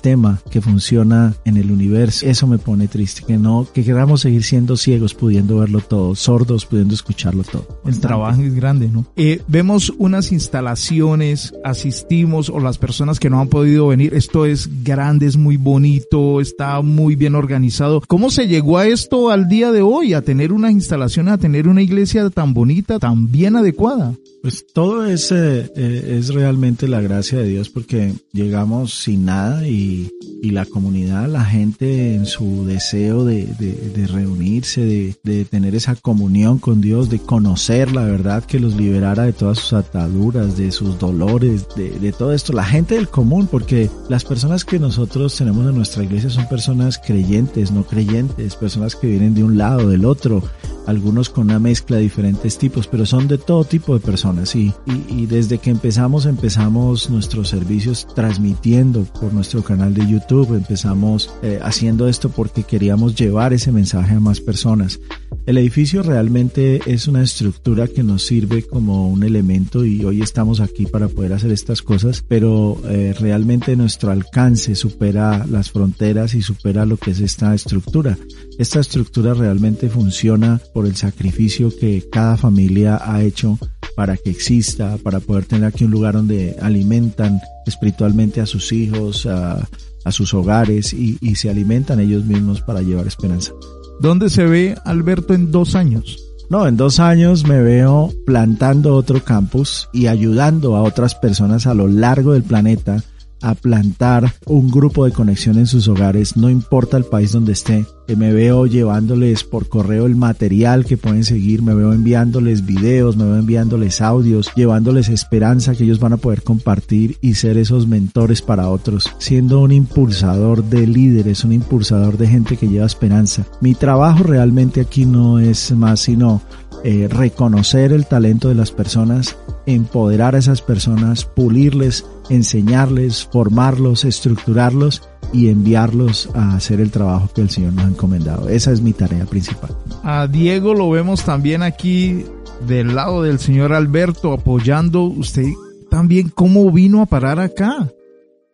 que 0.50 0.62
funciona 0.62 1.36
en 1.46 1.58
el 1.58 1.72
universo. 1.72 2.26
Eso 2.26 2.48
me 2.48 2.58
pone 2.58 2.88
triste, 2.88 3.24
que 3.26 3.38
no, 3.38 3.68
que 3.74 3.84
queramos 3.84 4.22
seguir 4.22 4.44
siendo 4.44 4.78
ciegos 4.78 5.14
pudiendo 5.14 5.58
verlo 5.60 5.82
todo, 5.82 6.16
sordos 6.16 6.66
pudiendo 6.66 6.94
escucharlo 6.94 7.44
todo. 7.44 7.68
El 7.86 8.00
trabajo 8.00 8.42
es 8.42 8.54
grande, 8.56 8.88
¿no? 8.88 9.06
Eh, 9.16 9.42
vemos 9.48 9.94
unas 9.98 10.32
instalaciones, 10.32 11.54
asistimos 11.64 12.50
o 12.50 12.60
las 12.60 12.78
personas 12.78 13.20
que 13.20 13.30
no 13.30 13.40
han 13.40 13.50
podido 13.50 13.88
venir, 13.88 14.14
esto 14.14 14.46
es 14.46 14.84
grande, 14.84 15.26
es 15.26 15.38
muy 15.38 15.58
bonito, 15.58 16.40
está 16.40 16.82
muy 16.82 17.16
bien 17.16 17.36
organizado. 17.36 18.02
¿Cómo 18.08 18.30
se 18.30 18.48
llegó 18.48 18.78
a 18.78 18.88
esto 18.88 19.30
al 19.30 19.48
día 19.50 19.72
de 19.72 19.82
hoy, 19.82 20.14
a 20.14 20.22
tener 20.22 20.54
unas 20.54 20.72
instalaciones, 20.72 21.34
a 21.34 21.38
tener 21.38 21.68
una 21.68 21.82
iglesia 21.82 22.30
tan 22.30 22.54
bonita, 22.54 23.00
tan 23.00 23.32
bien 23.32 23.56
adecuada? 23.56 24.14
Pues 24.42 24.66
todo 24.74 25.06
es, 25.06 25.32
eh, 25.34 25.70
es 25.76 26.34
realmente 26.34 26.88
la 26.88 27.02
gracia 27.02 27.40
de 27.40 27.48
Dios 27.48 27.70
porque 27.70 28.14
llegamos 28.32 28.94
sin 28.94 29.26
nada 29.26 29.68
y, 29.68 30.10
y 30.42 30.52
la 30.52 30.66
comunidad, 30.66 31.28
la 31.28 31.44
gente 31.44 32.16
en 32.16 32.26
su 32.26 32.66
deseo 32.66 33.26
de, 33.26 33.46
de, 33.46 34.08
reunirse, 34.08 34.82
de, 34.82 35.16
de, 35.24 35.44
tener 35.44 35.76
esa 35.76 35.96
comunión 35.96 36.58
con 36.58 36.80
Dios, 36.80 37.10
de 37.10 37.20
conocer 37.20 37.92
la 37.92 38.06
verdad 38.06 38.46
que 38.46 38.60
los 38.60 38.76
liberara 38.76 39.24
de 39.26 39.34
todas 39.34 39.60
sus 39.60 39.74
ataduras, 39.74 40.58
de 40.58 40.72
sus 40.72 40.98
dolores, 40.98 41.68
de 41.76 42.12
todo 42.14 42.32
esto. 42.32 42.54
La 42.54 42.64
gente 42.64 42.96
del 42.96 43.10
común, 43.10 43.48
porque 43.48 43.90
las 44.08 44.24
personas 44.24 44.64
que 44.64 44.80
nosotros 44.80 45.36
tenemos 45.36 45.68
en 45.68 45.76
nuestra 45.76 46.04
iglesia 46.04 46.30
son 46.30 46.48
personas 46.48 46.98
creyentes, 46.98 47.72
no 47.72 47.84
creyentes, 47.84 48.56
personas 48.56 48.96
que 48.96 49.08
vienen 49.08 49.34
de 49.34 49.44
un 49.44 49.58
lado, 49.58 49.90
del 49.90 50.06
otro, 50.06 50.42
algunos 50.90 51.30
con 51.30 51.46
una 51.46 51.60
mezcla 51.60 51.98
de 51.98 52.04
diferentes 52.04 52.58
tipos, 52.58 52.88
pero 52.88 53.06
son 53.06 53.28
de 53.28 53.38
todo 53.38 53.64
tipo 53.64 53.94
de 53.94 54.00
personas 54.00 54.56
y, 54.56 54.74
y, 55.10 55.26
desde 55.26 55.60
que 55.60 55.70
empezamos 55.70 56.26
empezamos 56.26 57.10
nuestros 57.10 57.50
servicios 57.50 58.08
transmitiendo 58.16 59.04
por 59.04 59.34
nuestro 59.34 59.64
canal 59.64 59.94
de 59.94 60.08
YouTube, 60.08 60.56
empezamos 60.56 61.30
eh, 61.44 61.60
haciendo 61.62 62.08
esto 62.08 62.30
porque 62.30 62.64
queríamos 62.64 63.16
llevar 63.16 63.54
ese 63.54 63.72
mensaje 63.72 64.16
a 64.16 64.20
más 64.20 64.40
personas. 64.42 65.00
El 65.46 65.58
edificio 65.58 66.04
realmente 66.04 66.82
es 66.86 67.08
una 67.08 67.24
estructura 67.24 67.88
que 67.88 68.04
nos 68.04 68.26
sirve 68.26 68.64
como 68.64 69.10
un 69.10 69.24
elemento 69.24 69.86
y 69.86 70.04
hoy 70.06 70.22
estamos 70.22 70.60
aquí 70.60 70.86
para 70.86 71.08
poder 71.08 71.34
hacer 71.34 71.52
estas 71.52 71.82
cosas, 71.82 72.24
pero 72.28 72.80
eh, 72.88 73.16
realmente 73.20 73.76
nuestro 73.76 74.12
alcance 74.12 74.76
supera 74.76 75.46
las 75.50 75.72
fronteras 75.72 76.36
y 76.36 76.42
supera 76.42 76.86
lo 76.86 76.98
que 76.98 77.12
es 77.12 77.20
esta 77.20 77.54
estructura. 77.54 78.18
Esta 78.58 78.80
estructura 78.80 79.34
realmente 79.34 79.90
funciona 79.90 80.62
por 80.74 80.79
el 80.86 80.96
sacrificio 80.96 81.72
que 81.76 82.08
cada 82.12 82.38
familia 82.38 83.00
ha 83.02 83.24
hecho 83.24 83.58
para 83.96 84.16
que 84.18 84.30
exista, 84.30 84.98
para 85.04 85.20
poder 85.20 85.46
tener 85.46 85.66
aquí 85.66 85.84
un 85.84 85.92
lugar 85.92 86.14
donde 86.14 86.56
alimentan 86.62 87.40
espiritualmente 87.66 88.42
a 88.42 88.46
sus 88.46 88.72
hijos, 88.72 89.26
a, 89.26 89.68
sus 90.12 90.34
hogares 90.34 90.92
y, 90.92 91.20
y 91.22 91.36
se 91.36 91.52
alimentan 91.52 92.00
ellos 92.00 92.26
mismos 92.26 92.62
para 92.62 92.82
llevar 92.82 93.06
esperanza. 93.06 93.52
¿Dónde 94.00 94.32
se 94.32 94.46
ve 94.46 94.76
Alberto 94.86 95.36
en 95.36 95.52
dos 95.52 95.76
años? 95.76 96.18
No, 96.50 96.68
en 96.68 96.78
dos 96.78 97.00
años 97.00 97.46
me 97.46 97.62
veo 97.62 98.12
plantando 98.26 98.96
otro 98.96 99.24
campus 99.24 99.88
y 99.94 100.08
ayudando 100.08 100.76
a 100.76 100.82
otras 100.82 101.14
personas 101.14 101.68
a 101.68 101.76
lo 101.76 101.88
largo 101.88 102.34
del 102.34 102.42
planeta 102.42 103.04
a 103.42 103.56
plantar 103.56 104.34
un 104.46 104.70
grupo 104.70 105.06
de 105.06 105.12
conexión 105.12 105.58
en 105.58 105.68
sus 105.68 105.88
hogares, 105.88 106.38
no 106.38 106.50
importa 106.50 106.98
el 106.98 107.06
país 107.06 107.32
donde 107.32 107.54
esté. 107.54 107.86
Me 108.18 108.34
veo 108.34 108.66
llevándoles 108.66 109.44
por 109.44 109.70
correo 109.70 110.08
el 110.08 110.16
material 110.16 110.84
que 110.84 110.98
pueden 110.98 111.24
seguir, 111.24 111.62
me 111.62 111.76
veo 111.76 111.94
enviándoles 111.94 112.66
videos, 112.66 113.16
me 113.16 113.26
veo 113.26 113.38
enviándoles 113.38 114.02
audios, 114.02 114.52
llevándoles 114.56 115.10
esperanza 115.10 115.76
que 115.76 115.84
ellos 115.84 116.00
van 116.00 116.14
a 116.14 116.18
poder 116.18 116.42
compartir 116.42 117.18
y 117.22 117.36
ser 117.36 117.58
esos 117.58 117.88
mentores 117.88 118.42
para 118.42 118.70
otros, 118.70 119.14
siendo 119.20 119.60
un 119.62 119.72
impulsador 119.72 120.64
de 120.64 120.88
líderes, 120.88 121.44
un 121.44 121.54
impulsador 121.54 122.18
de 122.18 122.28
gente 122.28 122.58
que 122.58 122.68
lleva 122.68 122.88
esperanza. 122.88 123.46
Mi 123.62 123.76
trabajo 123.76 124.24
realmente 124.24 124.82
aquí 124.82 125.06
no 125.06 125.38
es 125.38 125.72
más 125.72 126.00
sino 126.00 126.42
eh, 126.84 127.08
reconocer 127.10 127.92
el 127.92 128.06
talento 128.06 128.48
de 128.48 128.56
las 128.56 128.72
personas, 128.72 129.36
empoderar 129.66 130.36
a 130.36 130.40
esas 130.40 130.62
personas, 130.62 131.26
pulirles, 131.26 132.06
enseñarles, 132.30 133.26
formarlos, 133.32 134.06
estructurarlos 134.06 135.04
y 135.34 135.50
enviarlos 135.50 136.30
a 136.34 136.56
hacer 136.56 136.82
el 136.82 136.92
trabajo 136.92 137.30
que 137.34 137.42
el 137.42 137.50
Señor 137.50 137.74
nos 137.74 137.86
ha 137.86 137.90
encomendado. 137.90 138.50
Esa 138.50 138.72
es 138.72 138.82
mi 138.82 138.94
tarea 138.94 139.26
principal. 139.26 139.76
A 140.04 140.28
Diego 140.28 140.74
lo 140.74 140.90
vemos 140.90 141.24
también 141.24 141.64
aquí 141.64 142.26
del 142.68 142.96
lado 142.96 143.24
del 143.24 143.40
señor 143.40 143.74
Alberto 143.74 144.34
apoyando. 144.34 145.04
Usted 145.04 145.46
también 145.90 146.30
cómo 146.30 146.72
vino 146.72 147.02
a 147.02 147.06
parar 147.06 147.40
acá. 147.40 147.92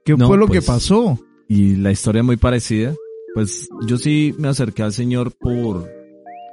¿Qué 0.03 0.15
fue 0.17 0.37
lo 0.37 0.47
que 0.47 0.61
pues, 0.61 0.65
pasó? 0.65 1.19
Y 1.47 1.75
la 1.75 1.91
historia 1.91 2.19
es 2.19 2.25
muy 2.25 2.37
parecida. 2.37 2.93
Pues 3.33 3.67
yo 3.87 3.97
sí 3.97 4.33
me 4.37 4.47
acerqué 4.47 4.83
al 4.83 4.93
Señor 4.93 5.33
por, 5.33 5.89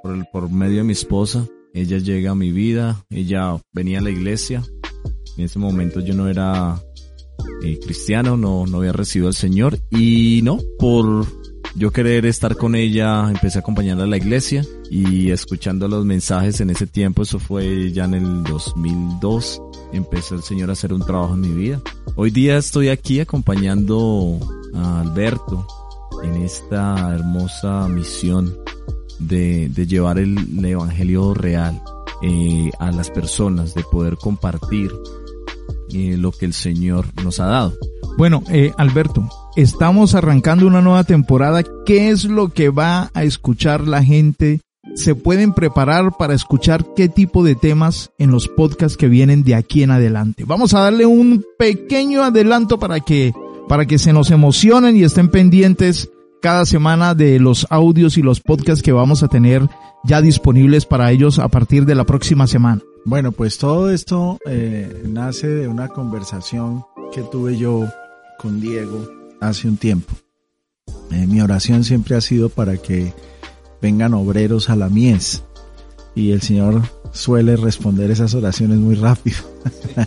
por, 0.02 0.14
el, 0.14 0.25
por 0.32 0.50
medio 0.50 0.78
de 0.78 0.85
mi 0.85 0.92
esposa. 0.92 1.47
Ella 1.75 1.99
llega 1.99 2.33
a 2.33 2.35
mi 2.35 2.52
vida, 2.52 3.05
ella 3.11 3.59
venía 3.73 3.99
a 3.99 4.02
la 4.02 4.11
iglesia. 4.11 4.62
En 5.37 5.45
ese 5.45 5.59
momento 5.59 6.00
yo 6.00 6.14
no 6.14 6.29
era 6.29 6.83
eh, 7.62 7.79
cristiano, 7.83 8.37
no, 8.37 8.67
no 8.67 8.79
había 8.79 8.93
recibido 8.93 9.29
al 9.29 9.35
Señor 9.35 9.79
y 9.91 10.41
no, 10.43 10.59
por 10.79 11.26
yo 11.75 11.91
querer 11.91 12.26
estar 12.26 12.57
con 12.57 12.75
ella, 12.75 13.31
empecé 13.31 13.59
a 13.59 13.61
acompañarla 13.62 14.05
a 14.05 14.07
la 14.07 14.19
iglesia 14.19 14.67
y 14.91 15.31
escuchando 15.31 15.88
los 15.88 16.05
mensajes 16.05 16.61
en 16.61 16.69
ese 16.69 16.87
tiempo, 16.87 17.23
eso 17.23 17.38
fue 17.38 17.91
ya 17.93 18.05
en 18.05 18.14
el 18.14 18.45
2002, 18.45 19.62
empezó 19.95 20.35
el 20.35 20.43
Señor 20.43 20.69
a 20.69 20.75
hacer 20.75 20.93
un 20.93 21.00
trabajo 21.00 21.35
en 21.35 21.41
mi 21.41 21.55
vida. 21.55 21.81
Hoy 22.17 22.31
día 22.31 22.59
estoy 22.59 22.91
aquí 22.91 23.21
acompañando 23.21 24.38
a 24.75 25.00
Alberto 25.00 25.67
en 26.23 26.35
esta 26.43 27.14
hermosa 27.14 27.88
misión 27.88 28.62
de, 29.29 29.87
llevar 29.87 30.19
el, 30.19 30.64
Evangelio 30.64 31.35
real 31.35 31.81
eh, 32.23 32.71
a 32.79 32.91
las 32.93 33.11
personas, 33.11 33.75
de 33.75 33.83
poder 33.85 34.17
compartir 34.17 34.91
eh, 35.93 36.17
lo 36.17 36.33
que 36.33 36.47
el 36.47 36.55
Señor 36.55 37.07
nos 37.23 37.41
ha 37.41 37.47
dado. 37.47 37.75
Bueno, 38.17 38.43
eh, 38.50 38.73
Alberto, 38.79 39.29
estamos 39.57 40.14
arrancando 40.14 40.67
una 40.67 40.83
nueva 40.83 41.05
temporada. 41.05 41.62
¿Qué 41.85 42.11
es 42.11 42.25
lo 42.25 42.49
que 42.49 42.69
va 42.69 43.11
a 43.14 43.25
escuchar 43.25 43.87
la 43.87 44.02
gente? 44.02 44.61
¿Se 44.95 45.14
pueden 45.14 45.52
preparar 45.52 46.12
para 46.19 46.35
escuchar 46.35 46.85
qué 46.95 47.09
tipo 47.09 47.45
de 47.45 47.55
temas 47.55 48.11
en 48.19 48.31
los 48.31 48.49
podcasts 48.49 48.99
que 48.99 49.09
vienen 49.09 49.43
de 49.43 49.55
aquí 49.55 49.83
en 49.83 49.91
adelante? 49.91 50.45
Vamos 50.47 50.75
a 50.75 50.81
darle 50.81 51.07
un 51.07 51.45
pequeño 51.59 52.23
adelanto 52.23 52.79
para 52.79 53.00
que, 53.00 53.33
para 53.69 53.87
que 53.87 53.99
se 53.99 54.12
nos 54.12 54.31
emocionen 54.31 54.97
y 54.97 55.05
estén 55.05 55.29
pendientes 55.31 56.11
cada 56.42 56.66
semana 56.66 57.14
de 57.14 57.38
los 57.38 57.68
audios 57.70 58.18
y 58.18 58.22
los 58.22 58.40
podcasts 58.40 58.82
que 58.82 58.90
vamos 58.90 59.22
a 59.22 59.28
tener 59.28 59.62
ya 60.02 60.20
disponibles 60.20 60.84
para 60.84 61.12
ellos 61.12 61.38
a 61.38 61.46
partir 61.46 61.87
de 61.87 61.94
la 61.94 62.04
próxima 62.04 62.49
semana. 62.49 62.82
Bueno, 63.04 63.30
pues 63.30 63.58
todo 63.58 63.90
esto 63.90 64.38
eh, 64.44 65.04
nace 65.06 65.46
de 65.46 65.68
una 65.68 65.88
conversación 65.88 66.84
que 67.14 67.22
tuve 67.22 67.56
yo 67.56 67.87
con 68.38 68.61
Diego 68.61 69.08
hace 69.40 69.68
un 69.68 69.76
tiempo. 69.76 70.12
Eh, 71.12 71.28
mi 71.28 71.40
oración 71.40 71.84
siempre 71.84 72.16
ha 72.16 72.20
sido 72.20 72.49
para 72.49 72.76
que 72.76 73.14
vengan 73.80 74.12
obreros 74.12 74.68
a 74.68 74.75
la 74.75 74.88
mies 74.88 75.44
y 76.16 76.32
el 76.32 76.42
Señor 76.42 76.82
suele 77.12 77.54
responder 77.54 78.11
esas 78.11 78.34
oraciones 78.34 78.78
muy 78.78 78.96
rápido. 78.96 79.38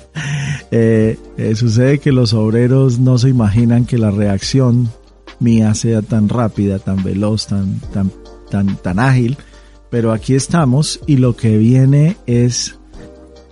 Eh, 0.72 1.18
sucede 1.56 2.00
que 2.00 2.12
los 2.12 2.34
obreros 2.34 3.00
no 3.00 3.18
se 3.18 3.30
imaginan 3.30 3.86
que 3.86 3.98
la 3.98 4.12
reacción 4.12 4.89
mía 5.39 5.74
sea 5.75 6.01
tan 6.01 6.30
rápida, 6.30 6.80
tan 6.80 7.04
veloz, 7.04 7.48
tan, 7.48 7.80
tan, 7.94 8.12
tan, 8.50 8.75
tan 8.77 9.00
ágil, 9.00 9.38
pero 9.89 10.12
aquí 10.12 10.34
estamos 10.34 11.00
y 11.08 11.18
lo 11.18 11.36
que 11.36 11.58
viene 11.58 12.18
es 12.25 12.77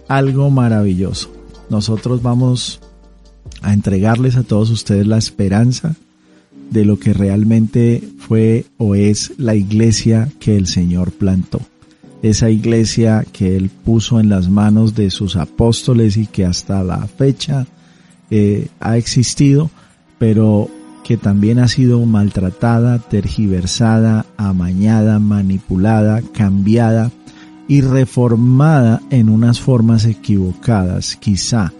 algo 0.07 0.49
maravilloso. 0.49 1.31
Nosotros 1.69 2.21
vamos 2.21 2.79
a 3.61 3.73
entregarles 3.73 4.35
a 4.35 4.43
todos 4.43 4.69
ustedes 4.69 5.07
la 5.07 5.17
esperanza 5.17 5.95
de 6.69 6.85
lo 6.85 6.97
que 6.99 7.13
realmente 7.13 8.03
fue 8.17 8.65
o 8.77 8.95
es 8.95 9.33
la 9.37 9.55
iglesia 9.55 10.29
que 10.39 10.57
el 10.57 10.67
Señor 10.67 11.11
plantó. 11.11 11.61
Esa 12.21 12.49
iglesia 12.49 13.25
que 13.31 13.55
Él 13.55 13.69
puso 13.69 14.19
en 14.19 14.29
las 14.29 14.49
manos 14.49 14.95
de 14.95 15.11
sus 15.11 15.35
apóstoles 15.35 16.17
y 16.17 16.25
que 16.25 16.45
hasta 16.45 16.83
la 16.83 17.05
fecha 17.07 17.67
eh, 18.31 18.67
ha 18.79 18.97
existido, 18.97 19.69
pero 20.17 20.69
que 21.03 21.17
también 21.17 21.59
ha 21.59 21.67
sido 21.67 22.05
maltratada, 22.05 22.99
tergiversada, 22.99 24.25
amañada, 24.37 25.19
manipulada, 25.19 26.21
cambiada 26.33 27.11
y 27.67 27.81
reformada 27.81 29.01
en 29.09 29.29
unas 29.29 29.59
formas 29.59 30.05
equivocadas, 30.05 31.15
quizá 31.17 31.73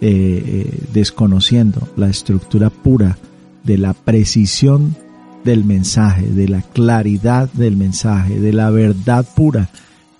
eh, 0.00 0.42
eh, 0.46 0.84
desconociendo 0.92 1.88
la 1.96 2.08
estructura 2.08 2.70
pura 2.70 3.18
de 3.64 3.78
la 3.78 3.94
precisión 3.94 4.96
del 5.44 5.64
mensaje, 5.64 6.26
de 6.26 6.48
la 6.48 6.62
claridad 6.62 7.50
del 7.52 7.76
mensaje, 7.76 8.38
de 8.38 8.52
la 8.52 8.70
verdad 8.70 9.26
pura 9.34 9.68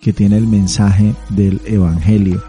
que 0.00 0.12
tiene 0.12 0.36
el 0.36 0.46
mensaje 0.46 1.14
del 1.30 1.60
Evangelio. 1.64 2.42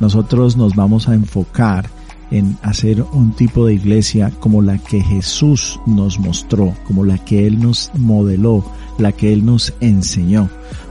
Nosotros 0.00 0.56
nos 0.56 0.74
vamos 0.74 1.08
a 1.08 1.14
enfocar 1.14 1.90
en 2.30 2.56
hacer 2.62 3.02
un 3.12 3.32
tipo 3.32 3.66
de 3.66 3.74
iglesia 3.74 4.30
como 4.40 4.62
la 4.62 4.78
que 4.78 5.02
Jesús 5.02 5.80
nos 5.86 6.18
mostró, 6.18 6.74
como 6.84 7.04
la 7.04 7.18
que 7.18 7.46
Él 7.46 7.60
nos 7.60 7.90
modeló, 7.98 8.64
la 8.98 9.12
que 9.12 9.32
Él 9.32 9.44
nos 9.44 9.74
enseñó. 9.80 10.48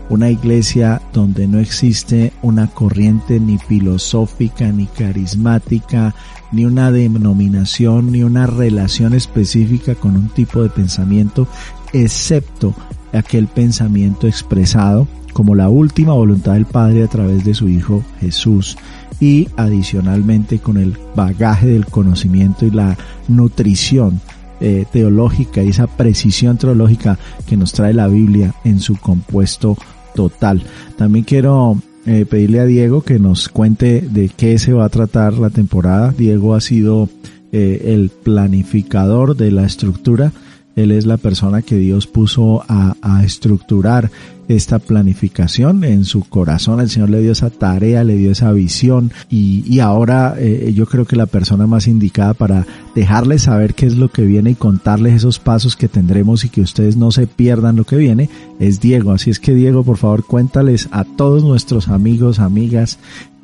Una 0.09 0.31
iglesia 0.31 1.01
donde 1.13 1.47
no 1.47 1.59
existe 1.59 2.33
una 2.41 2.67
corriente 2.67 3.39
ni 3.39 3.57
filosófica, 3.59 4.71
ni 4.71 4.87
carismática, 4.87 6.15
ni 6.51 6.65
una 6.65 6.91
denominación, 6.91 8.11
ni 8.11 8.23
una 8.23 8.47
relación 8.47 9.13
específica 9.13 9.93
con 9.95 10.15
un 10.15 10.29
tipo 10.29 10.63
de 10.63 10.69
pensamiento, 10.69 11.47
excepto 11.93 12.73
aquel 13.13 13.47
pensamiento 13.47 14.27
expresado 14.27 15.07
como 15.33 15.55
la 15.55 15.69
última 15.69 16.13
voluntad 16.13 16.53
del 16.53 16.65
Padre 16.65 17.03
a 17.03 17.07
través 17.07 17.45
de 17.45 17.53
su 17.53 17.69
Hijo 17.69 18.03
Jesús 18.19 18.77
y 19.19 19.47
adicionalmente 19.57 20.59
con 20.59 20.77
el 20.77 20.97
bagaje 21.15 21.67
del 21.67 21.85
conocimiento 21.85 22.65
y 22.65 22.71
la 22.71 22.97
nutrición 23.27 24.21
eh, 24.61 24.85
teológica 24.91 25.63
y 25.63 25.69
esa 25.69 25.87
precisión 25.87 26.57
teológica 26.57 27.17
que 27.45 27.57
nos 27.57 27.71
trae 27.73 27.93
la 27.93 28.07
Biblia 28.07 28.53
en 28.63 28.79
su 28.79 28.97
compuesto 28.97 29.77
total. 30.15 30.63
También 30.97 31.25
quiero 31.25 31.77
eh, 32.05 32.25
pedirle 32.25 32.59
a 32.59 32.65
Diego 32.65 33.01
que 33.01 33.19
nos 33.19 33.49
cuente 33.49 34.01
de 34.01 34.29
qué 34.29 34.57
se 34.59 34.73
va 34.73 34.85
a 34.85 34.89
tratar 34.89 35.33
la 35.33 35.49
temporada. 35.49 36.13
Diego 36.17 36.55
ha 36.55 36.61
sido 36.61 37.09
eh, 37.51 37.93
el 37.93 38.09
planificador 38.09 39.35
de 39.35 39.51
la 39.51 39.65
estructura. 39.65 40.31
Él 40.75 40.91
es 40.91 41.05
la 41.05 41.17
persona 41.17 41.61
que 41.61 41.75
Dios 41.75 42.07
puso 42.07 42.63
a, 42.67 42.95
estructurar 43.23 44.09
esta 44.47 44.79
planificación 44.79 45.83
en 45.83 46.05
su 46.05 46.23
corazón. 46.23 46.79
El 46.79 46.89
Señor 46.89 47.09
le 47.09 47.21
dio 47.21 47.33
esa 47.33 47.49
tarea, 47.49 48.03
le 48.03 48.15
dio 48.15 48.31
esa 48.31 48.51
visión 48.51 49.11
y, 49.29 49.63
y 49.67 49.79
ahora 49.79 50.35
eh, 50.39 50.71
yo 50.73 50.85
creo 50.85 51.05
que 51.05 51.15
la 51.15 51.25
persona 51.25 51.67
más 51.67 51.87
indicada 51.87 52.33
para 52.33 52.65
dejarles 52.95 53.43
saber 53.43 53.75
qué 53.75 53.85
es 53.85 53.95
lo 53.95 54.09
que 54.09 54.23
viene 54.23 54.51
y 54.51 54.55
contarles 54.55 55.15
esos 55.15 55.37
pasos 55.37 55.75
que 55.75 55.87
tendremos 55.87 56.45
y 56.45 56.49
que 56.49 56.61
ustedes 56.61 56.97
no 56.97 57.11
se 57.11 57.27
pierdan 57.27 57.75
lo 57.75 57.83
que 57.83 57.97
viene 57.97 58.29
es 58.59 58.79
Diego. 58.79 59.11
Así 59.11 59.29
es 59.29 59.39
que 59.39 59.53
Diego, 59.53 59.83
por 59.83 59.97
favor, 59.97 60.25
cuéntales 60.25 60.87
a 60.91 61.03
todos 61.03 61.43
nuestros 61.43 61.89
amigos, 61.89 62.39
amigas, 62.39 62.97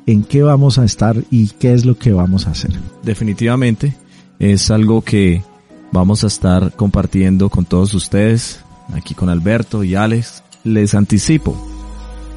en 0.06 0.22
qué 0.22 0.42
vamos 0.42 0.78
a 0.78 0.84
estar 0.84 1.16
y 1.30 1.48
qué 1.48 1.74
es 1.74 1.84
lo 1.84 1.98
que 1.98 2.12
vamos 2.12 2.46
a 2.46 2.52
hacer. 2.52 2.72
Definitivamente 3.02 3.94
es 4.38 4.70
algo 4.70 5.02
que 5.02 5.42
vamos 5.96 6.24
a 6.24 6.26
estar 6.26 6.72
compartiendo 6.72 7.48
con 7.48 7.64
todos 7.64 7.94
ustedes, 7.94 8.60
aquí 8.92 9.14
con 9.14 9.30
Alberto 9.30 9.82
y 9.82 9.94
Alex, 9.94 10.42
les 10.62 10.94
anticipo. 10.94 11.56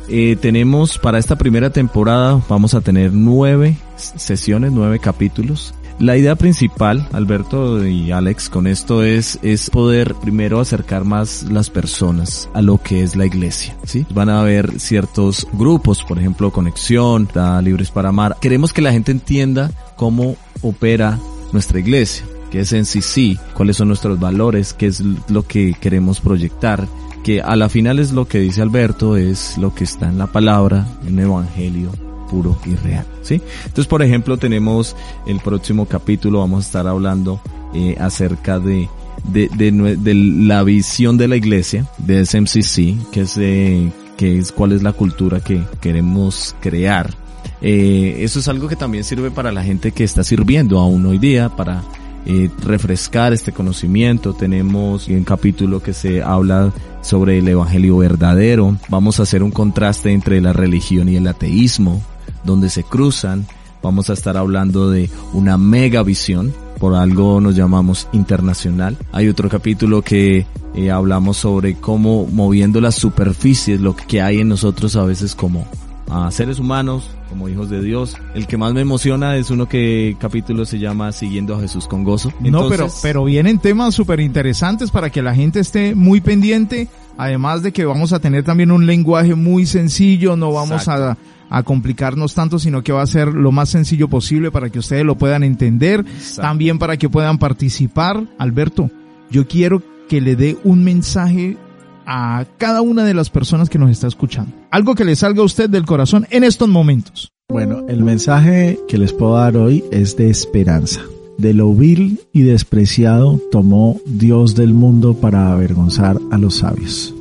Eh, 0.08 0.38
tenemos 0.38 0.98
para 0.98 1.19
esta 1.19 1.38
primera 1.38 1.69
temporada, 1.69 2.41
vamos 2.48 2.74
a 2.74 2.80
tener 2.80 3.12
nueve 3.12 3.78
sesiones, 3.98 4.72
nueve 4.72 5.00
capítulos. 5.00 5.74
La 6.00 6.15
idea 6.15 6.38
principal, 6.38 7.10
Alberto 7.12 7.86
y 7.86 8.12
Alex, 8.13 8.50
con 8.50 8.65
esto 8.65 9.04
es, 9.04 9.38
es 9.41 9.69
poder 9.69 10.15
primero 10.15 10.62
acercar 10.62 11.04
más 11.04 11.43
las 11.43 11.69
personas 11.69 12.50
a 12.54 12.62
lo 12.62 12.82
que 12.82 13.04
es 13.04 13.17
la 13.17 13.26
iglesia, 13.26 13.76
¿sí? 13.84 14.06
Van 14.12 14.30
a 14.30 14.39
haber 14.39 14.80
ciertos 14.80 15.45
grupos, 15.52 16.06
por 16.06 16.17
ejemplo, 16.17 16.52
Conexión, 16.52 17.28
Libres 17.62 17.91
para 17.91 18.10
Amar. 18.10 18.38
Queremos 18.39 18.72
que 18.72 18.82
la 18.82 18.93
gente 18.93 19.12
entienda 19.12 19.72
cómo 19.98 20.38
opera 20.62 21.19
nuestra 21.52 21.80
iglesia, 21.80 22.26
qué 22.52 22.62
es 22.62 22.74
en 22.74 22.86
sí 22.86 23.02
sí, 23.02 23.38
cuáles 23.54 23.78
son 23.78 23.88
nuestros 23.88 24.20
valores, 24.20 24.74
qué 24.74 24.88
es 24.88 25.02
lo 25.30 25.44
que 25.44 25.74
queremos 25.80 26.20
proyectar, 26.20 26.88
que 27.24 27.42
a 27.42 27.56
la 27.56 27.70
final 27.70 28.00
es 28.00 28.12
lo 28.12 28.28
que 28.28 28.40
dice 28.40 28.62
Alberto, 28.62 29.18
es 29.18 29.58
lo 29.58 29.74
que 29.74 29.84
está 29.84 30.10
en 30.10 30.18
la 30.18 30.28
palabra, 30.28 30.88
en 31.06 31.20
el 31.20 31.26
evangelio 31.26 31.92
puro 32.30 32.58
y 32.66 32.76
real, 32.76 33.06
¿sí? 33.24 33.42
Entonces, 33.66 33.88
por 33.88 34.04
ejemplo, 34.04 34.38
tenemos 34.38 34.96
el 35.26 35.40
próximo 35.40 35.88
capítulo, 35.88 36.40
vamos 36.40 36.66
a 36.66 36.68
estar 36.68 36.88
hablando 36.88 37.42
eh, 37.74 37.96
acerca 38.00 38.60
de, 38.60 38.88
de, 39.24 39.50
de, 39.50 40.14
la 40.14 40.64
visión 40.64 41.18
de 41.18 41.28
la 41.28 41.36
iglesia, 41.36 41.88
de 41.98 42.26
SMCC, 42.26 43.12
que 43.12 43.22
es, 43.22 43.36
eh, 43.38 43.92
es 44.20 44.52
cuál 44.52 44.74
es 44.74 44.84
la 44.84 44.94
cultura 44.94 45.40
que 45.40 45.64
queremos 45.82 46.56
crear. 46.62 47.14
Eh, 47.62 48.18
eso 48.20 48.40
es 48.40 48.48
algo 48.48 48.68
que 48.68 48.76
también 48.76 49.04
sirve 49.04 49.32
para 49.32 49.52
la 49.52 49.64
gente 49.64 49.92
que 49.92 50.04
está 50.04 50.24
sirviendo 50.24 50.80
aún 50.80 51.06
hoy 51.06 51.18
día, 51.18 51.50
para 51.50 51.84
eh, 52.26 52.50
refrescar 52.64 53.34
este 53.34 53.52
conocimiento. 53.52 54.34
Tenemos 54.34 55.08
un 55.08 55.24
capítulo 55.24 55.82
que 55.82 55.94
se 55.94 56.22
habla 56.22 56.72
sobre 57.02 57.40
el 57.40 57.48
evangelio 57.48 57.98
verdadero. 57.98 58.78
Vamos 58.90 59.20
a 59.20 59.24
hacer 59.24 59.44
un 59.44 59.52
contraste 59.52 60.12
entre 60.12 60.42
la 60.42 60.54
religión 60.54 61.10
y 61.10 61.16
el 61.16 61.28
ateísmo, 61.28 62.02
donde 62.44 62.70
se 62.70 62.84
cruzan. 62.84 63.48
Vamos 63.82 64.10
a 64.10 64.14
estar 64.14 64.36
hablando 64.36 64.90
de 64.90 65.10
una 65.34 65.58
mega 65.58 66.04
visión, 66.04 66.54
por 66.80 66.96
algo 66.96 67.40
nos 67.40 67.56
llamamos 67.56 68.08
internacional. 68.12 68.98
Hay 69.14 69.30
otro 69.30 69.48
capítulo 69.48 70.02
que 70.02 70.46
eh, 70.76 70.92
hablamos 70.92 71.38
sobre 71.38 71.76
cómo 71.76 72.26
moviendo 72.26 72.82
las 72.82 72.96
superficies, 72.96 73.80
lo 73.80 73.96
que 73.96 74.22
hay 74.22 74.40
en 74.40 74.50
nosotros 74.50 74.96
a 74.98 75.04
veces 75.04 75.34
como 75.34 75.66
a 76.10 76.32
seres 76.32 76.60
humanos, 76.60 77.10
como 77.30 77.50
hijos 77.50 77.69
de 77.69 77.82
Dios. 77.82 78.17
El 78.34 78.48
que 78.48 78.58
más 78.58 78.74
me 78.74 78.82
emociona 78.82 79.36
es 79.36 79.50
uno 79.52 79.67
que 79.67 80.15
capítulo 80.19 80.65
se 80.65 80.80
llama 80.80 81.12
Siguiendo 81.12 81.56
a 81.56 81.62
Jesús 81.62 81.88
con 81.88 82.04
gozo. 82.04 82.34
no, 82.39 82.67
pero, 82.69 82.88
pero 83.02 83.24
vienen 83.24 83.60
temas 83.60 83.93
súper 83.93 84.19
interesantes 84.19 84.91
para 84.91 85.10
que 85.10 85.22
la 85.22 85.36
gente 85.36 85.60
esté 85.60 85.95
muy 85.95 86.22
pendiente. 86.22 86.88
Además 87.17 87.62
de 87.62 87.74
que 87.74 87.86
vamos 87.86 88.13
a 88.13 88.19
tener 88.19 88.43
también 88.43 88.72
un 88.72 88.86
lenguaje 88.86 89.36
muy 89.36 89.65
sencillo, 89.65 90.38
no 90.38 90.54
vamos 90.54 90.88
a, 90.88 91.17
a, 91.50 91.63
complicarnos 91.63 92.34
tanto, 92.34 92.60
sino 92.60 92.82
que 92.82 92.93
va 92.93 93.02
a 93.02 93.08
ser 93.08 93.28
lo 93.28 93.52
más 93.52 93.67
sencillo 93.69 94.08
posible 94.08 94.52
para 94.52 94.69
que 94.69 94.80
ustedes 94.80 95.04
lo 95.04 95.17
puedan 95.17 95.43
entender, 95.43 96.06
también 96.38 96.80
para 96.80 96.95
que 96.95 97.10
puedan 97.10 97.38
participar. 97.38 98.24
Alberto, 98.38 98.89
yo 99.30 99.48
quiero 99.48 99.84
que 100.08 100.22
le 100.22 100.38
dé 100.38 100.58
un 100.63 100.86
mensaje 100.86 101.58
a 102.06 102.45
cada 102.58 102.82
una 102.82 103.04
de 103.04 103.13
las 103.13 103.30
personas 103.30 103.69
que 103.69 103.78
nos 103.78 103.91
está 103.91 104.08
escuchando. 104.08 104.59
Algo 104.72 104.94
que 104.94 105.06
le 105.06 105.16
salga 105.16 105.42
a 105.42 105.46
usted 105.46 105.68
del 105.68 105.86
corazón 105.86 106.28
en 106.30 106.44
estos 106.44 106.70
momentos. 106.70 107.32
Bueno, 107.50 107.86
el 107.88 108.04
mensaje 108.04 108.80
que 108.88 109.00
les 109.00 109.14
puedo 109.14 109.34
dar 109.34 109.58
hoy 109.58 109.84
es 109.92 110.16
de 110.16 110.30
esperanza. 110.30 111.02
De 111.40 111.56
lo 111.56 111.74
vil 111.74 112.20
y 112.34 112.44
despreciado 112.44 113.40
tomó 113.52 114.00
Dios 114.06 114.54
del 114.54 114.76
mundo 114.76 115.16
para 115.16 115.52
avergonzar 115.52 116.20
a 116.30 116.38
los 116.38 116.58
sabios. 116.58 117.16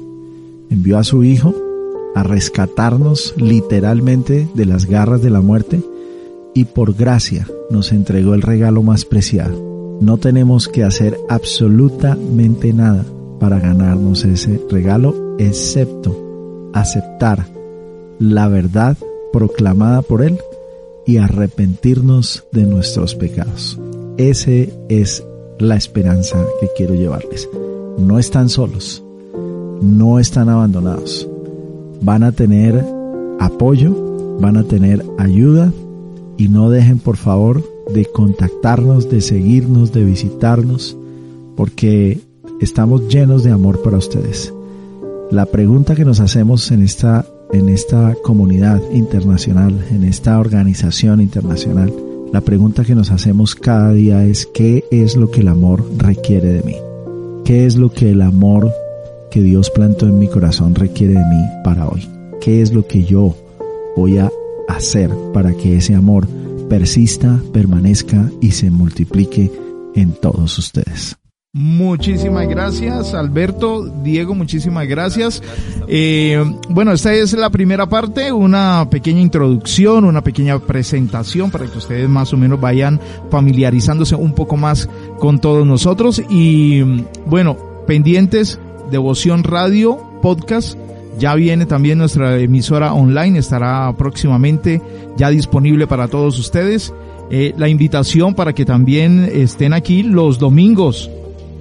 Envió 0.69 0.99
a 0.99 1.05
su 1.05 1.25
Hijo 1.25 1.55
a 2.15 2.23
rescatarnos 2.23 3.33
literalmente 3.39 4.47
de 4.55 4.67
las 4.67 4.85
garras 4.85 5.23
de 5.23 5.31
la 5.31 5.41
muerte 5.41 5.81
y 6.55 6.65
por 6.65 6.95
gracia 6.95 7.47
nos 7.71 7.93
entregó 7.93 8.35
el 8.35 8.43
regalo 8.43 8.83
más 8.83 9.07
preciado. 9.07 9.99
No 10.03 10.19
tenemos 10.19 10.69
que 10.69 10.85
hacer 10.85 11.17
absolutamente 11.31 12.75
nada 12.75 13.07
para 13.41 13.59
ganarnos 13.59 14.25
ese 14.25 14.61
regalo, 14.69 15.37
excepto 15.39 16.28
aceptar 16.73 17.47
la 18.19 18.49
verdad 18.49 18.97
proclamada 19.33 20.03
por 20.03 20.23
Él 20.23 20.39
y 21.07 21.19
arrepentirnos 21.19 22.45
de 22.53 22.65
nuestros 22.65 23.15
pecados. 23.15 23.79
Ese 24.17 24.75
es 24.89 25.25
la 25.59 25.77
esperanza 25.77 26.45
que 26.61 26.69
quiero 26.77 26.95
llevarles. 26.95 27.49
No 27.99 28.19
están 28.19 28.49
solos, 28.49 29.03
no 29.81 30.19
están 30.19 30.49
abandonados. 30.49 31.29
Van 32.01 32.23
a 32.23 32.33
tener 32.33 32.85
apoyo, 33.41 34.39
van 34.41 34.57
a 34.57 34.65
tener 34.65 35.05
ayuda 35.19 35.73
y 36.37 36.49
no 36.49 36.71
dejen 36.71 36.99
por 36.99 37.17
favor 37.17 37.63
de 37.93 38.05
contactarnos, 38.05 39.09
de 39.09 39.21
seguirnos, 39.21 39.93
de 39.93 40.05
visitarnos, 40.05 40.97
porque 41.57 42.21
estamos 42.61 43.09
llenos 43.09 43.43
de 43.43 43.51
amor 43.51 43.83
para 43.83 43.99
ustedes. 43.99 44.53
La 45.31 45.45
pregunta 45.45 45.95
que 45.95 46.07
nos 46.07 46.21
hacemos 46.21 46.71
en 46.71 46.83
esta, 46.83 47.27
en 47.53 47.69
esta 47.69 48.15
comunidad 48.23 48.81
internacional, 48.93 49.79
en 49.91 50.05
esta 50.05 50.39
organización 50.39 51.21
internacional, 51.21 51.93
la 52.33 52.41
pregunta 52.41 52.83
que 52.83 52.95
nos 52.95 53.11
hacemos 53.11 53.55
cada 53.55 53.93
día 53.93 54.25
es 54.25 54.47
¿qué 54.47 54.85
es 54.91 55.17
lo 55.17 55.31
que 55.31 55.43
el 55.43 55.49
amor 55.49 55.85
requiere 55.99 56.55
de 56.55 56.63
mí? 56.63 56.77
¿Qué 57.45 57.67
es 57.67 57.77
lo 57.77 57.91
que 57.91 58.11
el 58.13 58.23
amor 58.23 58.73
que 59.31 59.43
Dios 59.43 59.69
plantó 59.69 60.07
en 60.07 60.19
mi 60.19 60.29
corazón 60.29 60.75
requiere 60.75 61.13
de 61.13 61.27
mí 61.27 61.45
para 61.63 61.87
hoy? 61.87 62.09
¿Qué 62.41 62.63
es 62.63 62.73
lo 62.73 62.87
que 62.87 63.05
yo 63.05 63.37
voy 63.97 64.17
a 64.17 64.33
hacer 64.67 65.11
para 65.35 65.53
que 65.53 65.77
ese 65.77 65.95
amor 65.95 66.27
persista, 66.71 67.39
permanezca 67.53 68.31
y 68.41 68.53
se 68.53 68.71
multiplique 68.71 69.53
en 69.95 70.13
todos 70.13 70.57
ustedes? 70.57 71.19
Muchísimas 71.61 72.47
gracias, 72.47 73.15
Alberto, 73.15 73.85
Diego, 74.05 74.33
muchísimas 74.33 74.87
gracias. 74.87 75.43
Eh, 75.89 76.41
bueno, 76.69 76.93
esta 76.93 77.13
es 77.13 77.33
la 77.33 77.51
primera 77.51 77.89
parte, 77.89 78.31
una 78.31 78.87
pequeña 78.89 79.21
introducción, 79.21 80.05
una 80.05 80.23
pequeña 80.23 80.57
presentación 80.61 81.51
para 81.51 81.67
que 81.67 81.77
ustedes 81.77 82.09
más 82.09 82.33
o 82.33 82.37
menos 82.37 82.61
vayan 82.61 83.01
familiarizándose 83.29 84.15
un 84.15 84.35
poco 84.35 84.57
más 84.57 84.89
con 85.19 85.41
todos 85.41 85.67
nosotros. 85.67 86.23
Y 86.31 86.83
bueno, 87.27 87.57
pendientes, 87.89 88.61
Devoción 88.93 89.43
Radio, 89.43 89.97
podcast. 90.23 90.79
Ya 91.19 91.35
viene 91.35 91.67
también 91.67 91.99
nuestra 91.99 92.39
emisora 92.39 92.95
online, 92.95 93.37
estará 93.37 93.93
próximamente 93.99 94.81
ya 95.17 95.29
disponible 95.31 95.89
para 95.89 96.07
todos 96.07 96.39
ustedes. 96.39 96.95
Eh, 97.31 97.53
la 97.59 97.69
invitación 97.69 98.35
para 98.35 98.53
que 98.53 98.65
también 98.65 99.29
estén 99.35 99.73
aquí 99.73 100.05
los 100.05 100.39
domingos 100.39 101.11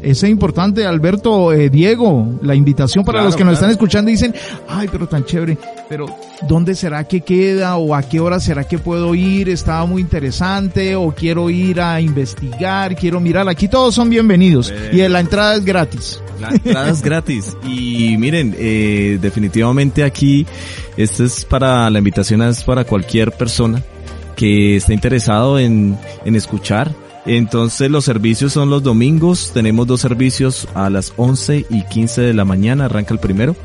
es 0.01 0.23
importante, 0.23 0.86
Alberto, 0.86 1.51
eh, 1.51 1.69
Diego, 1.69 2.39
la 2.41 2.55
invitación 2.55 3.03
para 3.03 3.23
los 3.23 3.36
que 3.36 3.43
nos 3.43 3.55
están 3.55 3.71
escuchando 3.71 4.10
y 4.10 4.13
dicen, 4.13 4.33
ay, 4.67 4.88
pero 4.91 5.07
tan 5.07 5.25
chévere, 5.25 5.57
pero 5.89 6.05
¿dónde 6.47 6.75
será 6.75 7.03
que 7.05 7.21
queda 7.21 7.77
o 7.77 7.95
a 7.95 8.03
qué 8.03 8.19
hora 8.19 8.39
será 8.39 8.63
que 8.63 8.77
puedo 8.77 9.15
ir? 9.15 9.49
Estaba 9.49 9.86
muy 9.86 10.01
interesante 10.01 10.95
o 10.95 11.12
quiero 11.12 11.49
ir 11.49 11.81
a 11.81 11.99
investigar, 11.99 12.95
quiero 12.95 13.19
mirar. 13.19 13.49
Aquí 13.49 13.67
todos 13.67 13.95
son 13.95 14.10
bienvenidos 14.10 14.73
y 14.91 14.97
la 15.07 15.19
entrada 15.19 15.55
es 15.55 15.65
gratis. 15.65 16.21
La 16.39 16.49
entrada 16.49 16.89
es 16.89 17.01
gratis 17.01 17.57
y 17.63 18.15
miren, 18.17 18.55
eh, 18.57 19.17
definitivamente 19.19 20.03
aquí, 20.03 20.45
esto 20.95 21.23
es 21.23 21.43
para, 21.43 21.89
la 21.89 21.97
invitación 21.97 22.43
es 22.43 22.63
para 22.63 22.83
cualquier 22.83 23.31
persona 23.31 23.81
que 24.36 24.75
esté 24.75 24.93
interesado 24.93 25.57
en, 25.57 25.97
en 26.23 26.36
escuchar 26.36 26.91
entonces 27.27 27.91
los 27.91 28.05
servicios 28.05 28.53
son 28.53 28.69
los 28.69 28.83
domingos, 28.83 29.51
tenemos 29.53 29.85
dos 29.85 29.99
servicios 29.99 30.67
a 30.73 30.89
las 30.89 31.13
11 31.17 31.65
y 31.69 31.83
15 31.83 32.21
de 32.21 32.33
la 32.33 32.45
mañana, 32.45 32.85
arranca 32.85 33.13
el 33.13 33.19
primero, 33.19 33.55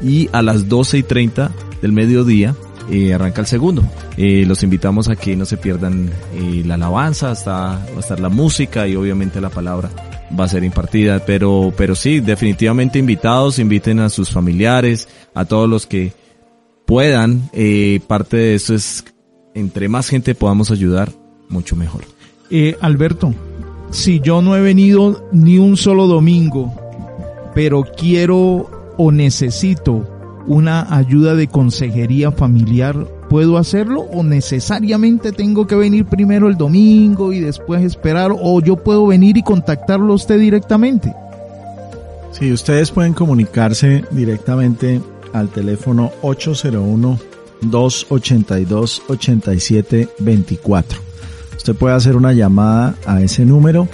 y 0.00 0.28
a 0.32 0.42
las 0.42 0.68
12 0.68 0.98
y 0.98 1.02
30 1.04 1.52
del 1.80 1.92
mediodía 1.92 2.56
eh, 2.90 3.14
arranca 3.14 3.40
el 3.40 3.46
segundo. 3.46 3.82
Eh, 4.16 4.44
los 4.46 4.62
invitamos 4.64 5.08
a 5.08 5.14
que 5.14 5.36
no 5.36 5.44
se 5.44 5.56
pierdan 5.56 6.10
eh, 6.34 6.62
la 6.66 6.74
alabanza, 6.74 7.30
hasta, 7.30 7.52
va 7.52 7.96
a 7.96 8.00
estar 8.00 8.18
la 8.18 8.28
música 8.28 8.88
y 8.88 8.96
obviamente 8.96 9.40
la 9.40 9.50
palabra 9.50 9.90
va 10.38 10.44
a 10.44 10.48
ser 10.48 10.64
impartida, 10.64 11.24
pero, 11.24 11.72
pero 11.76 11.94
sí, 11.94 12.20
definitivamente 12.20 12.98
invitados, 12.98 13.58
inviten 13.58 14.00
a 14.00 14.08
sus 14.08 14.30
familiares, 14.30 15.08
a 15.34 15.44
todos 15.44 15.68
los 15.68 15.86
que 15.86 16.12
puedan, 16.86 17.50
parte 18.06 18.36
de 18.36 18.54
eso 18.54 18.74
es, 18.74 19.04
entre 19.54 19.88
más 19.88 20.08
gente 20.08 20.34
podamos 20.34 20.70
ayudar, 20.70 21.12
mucho 21.48 21.76
mejor. 21.76 22.04
Eh, 22.54 22.76
Alberto, 22.82 23.32
si 23.92 24.20
yo 24.20 24.42
no 24.42 24.54
he 24.54 24.60
venido 24.60 25.26
ni 25.32 25.56
un 25.56 25.78
solo 25.78 26.06
domingo, 26.06 26.70
pero 27.54 27.82
quiero 27.96 28.92
o 28.98 29.10
necesito 29.10 30.06
una 30.46 30.94
ayuda 30.94 31.34
de 31.34 31.48
consejería 31.48 32.30
familiar, 32.30 33.06
¿puedo 33.30 33.56
hacerlo 33.56 34.02
o 34.02 34.22
necesariamente 34.22 35.32
tengo 35.32 35.66
que 35.66 35.76
venir 35.76 36.04
primero 36.04 36.46
el 36.46 36.58
domingo 36.58 37.32
y 37.32 37.40
después 37.40 37.82
esperar 37.82 38.32
o 38.38 38.60
yo 38.60 38.76
puedo 38.76 39.06
venir 39.06 39.38
y 39.38 39.42
contactarlo 39.42 40.12
a 40.12 40.16
usted 40.16 40.38
directamente? 40.38 41.14
Sí, 42.32 42.52
ustedes 42.52 42.90
pueden 42.90 43.14
comunicarse 43.14 44.04
directamente 44.10 45.00
al 45.32 45.48
teléfono 45.48 46.12
801 46.20 47.18
282 47.62 49.02
8724. 49.08 51.11
Usted 51.62 51.76
puede 51.76 51.94
hacer 51.94 52.16
una 52.16 52.32
llamada 52.32 52.96
a 53.06 53.22
ese 53.22 53.44
número. 53.44 53.86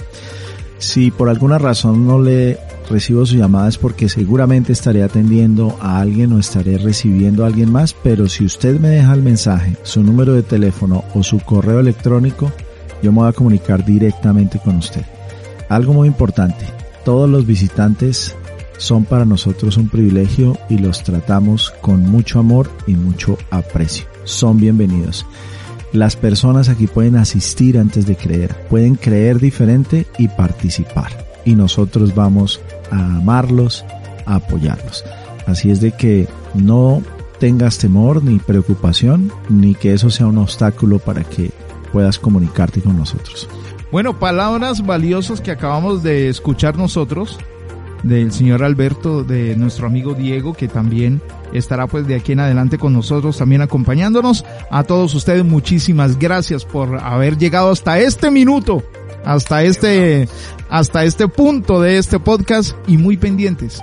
Si 0.79 1.11
por 1.11 1.29
alguna 1.29 1.59
razón 1.59 2.07
no 2.07 2.19
le 2.19 2.57
recibo 2.89 3.27
su 3.27 3.35
llamada 3.35 3.69
es 3.69 3.77
porque 3.77 4.09
seguramente 4.09 4.73
estaré 4.73 5.03
atendiendo 5.03 5.77
a 5.79 5.99
alguien 5.99 6.33
o 6.33 6.39
estaré 6.39 6.79
recibiendo 6.79 7.43
a 7.43 7.47
alguien 7.47 7.71
más, 7.71 7.93
pero 7.93 8.27
si 8.27 8.43
usted 8.43 8.79
me 8.79 8.89
deja 8.89 9.13
el 9.13 9.21
mensaje, 9.21 9.77
su 9.83 10.01
número 10.01 10.33
de 10.33 10.41
teléfono 10.41 11.03
o 11.13 11.21
su 11.21 11.41
correo 11.41 11.79
electrónico, 11.79 12.51
yo 13.03 13.11
me 13.11 13.19
voy 13.19 13.29
a 13.29 13.33
comunicar 13.33 13.85
directamente 13.85 14.57
con 14.57 14.77
usted. 14.77 15.05
Algo 15.69 15.93
muy 15.93 16.07
importante, 16.07 16.65
todos 17.05 17.29
los 17.29 17.45
visitantes 17.45 18.35
son 18.79 19.05
para 19.05 19.25
nosotros 19.25 19.77
un 19.77 19.89
privilegio 19.89 20.57
y 20.71 20.79
los 20.79 21.03
tratamos 21.03 21.71
con 21.81 22.01
mucho 22.01 22.39
amor 22.39 22.67
y 22.87 22.95
mucho 22.95 23.37
aprecio. 23.51 24.07
Son 24.23 24.59
bienvenidos. 24.59 25.23
Las 25.91 26.15
personas 26.15 26.69
aquí 26.69 26.85
pueden 26.85 27.15
asistir 27.15 27.77
antes 27.77 28.05
de 28.05 28.15
creer, 28.15 28.55
pueden 28.69 28.95
creer 28.95 29.39
diferente 29.39 30.05
y 30.17 30.27
participar. 30.27 31.25
Y 31.45 31.55
nosotros 31.55 32.13
vamos 32.13 32.61
a 32.91 33.17
amarlos, 33.17 33.83
a 34.25 34.35
apoyarlos. 34.35 35.03
Así 35.47 35.71
es 35.71 35.81
de 35.81 35.91
que 35.91 36.27
no 36.53 37.01
tengas 37.39 37.79
temor 37.79 38.23
ni 38.23 38.37
preocupación, 38.37 39.31
ni 39.49 39.73
que 39.73 39.93
eso 39.93 40.11
sea 40.11 40.27
un 40.27 40.37
obstáculo 40.37 40.99
para 40.99 41.23
que 41.23 41.51
puedas 41.91 42.19
comunicarte 42.19 42.81
con 42.81 42.97
nosotros. 42.97 43.49
Bueno, 43.91 44.19
palabras 44.19 44.85
valiosas 44.85 45.41
que 45.41 45.49
acabamos 45.49 46.03
de 46.03 46.29
escuchar 46.29 46.77
nosotros 46.77 47.39
del 48.03 48.31
señor 48.31 48.63
Alberto, 48.63 49.23
de 49.23 49.55
nuestro 49.55 49.87
amigo 49.87 50.13
Diego, 50.13 50.53
que 50.53 50.67
también 50.67 51.21
estará 51.53 51.87
pues 51.87 52.07
de 52.07 52.15
aquí 52.15 52.31
en 52.31 52.39
adelante 52.39 52.77
con 52.77 52.93
nosotros 52.93 53.37
también 53.37 53.61
acompañándonos. 53.61 54.45
A 54.71 54.83
todos 54.83 55.13
ustedes 55.15 55.43
muchísimas 55.43 56.17
gracias 56.17 56.65
por 56.65 56.99
haber 57.01 57.37
llegado 57.37 57.71
hasta 57.71 57.99
este 57.99 58.31
minuto, 58.31 58.83
hasta 59.25 59.63
este, 59.63 60.27
hasta 60.69 61.03
este 61.03 61.27
punto 61.27 61.81
de 61.81 61.97
este 61.97 62.19
podcast 62.19 62.75
y 62.87 62.97
muy 62.97 63.17
pendientes. 63.17 63.81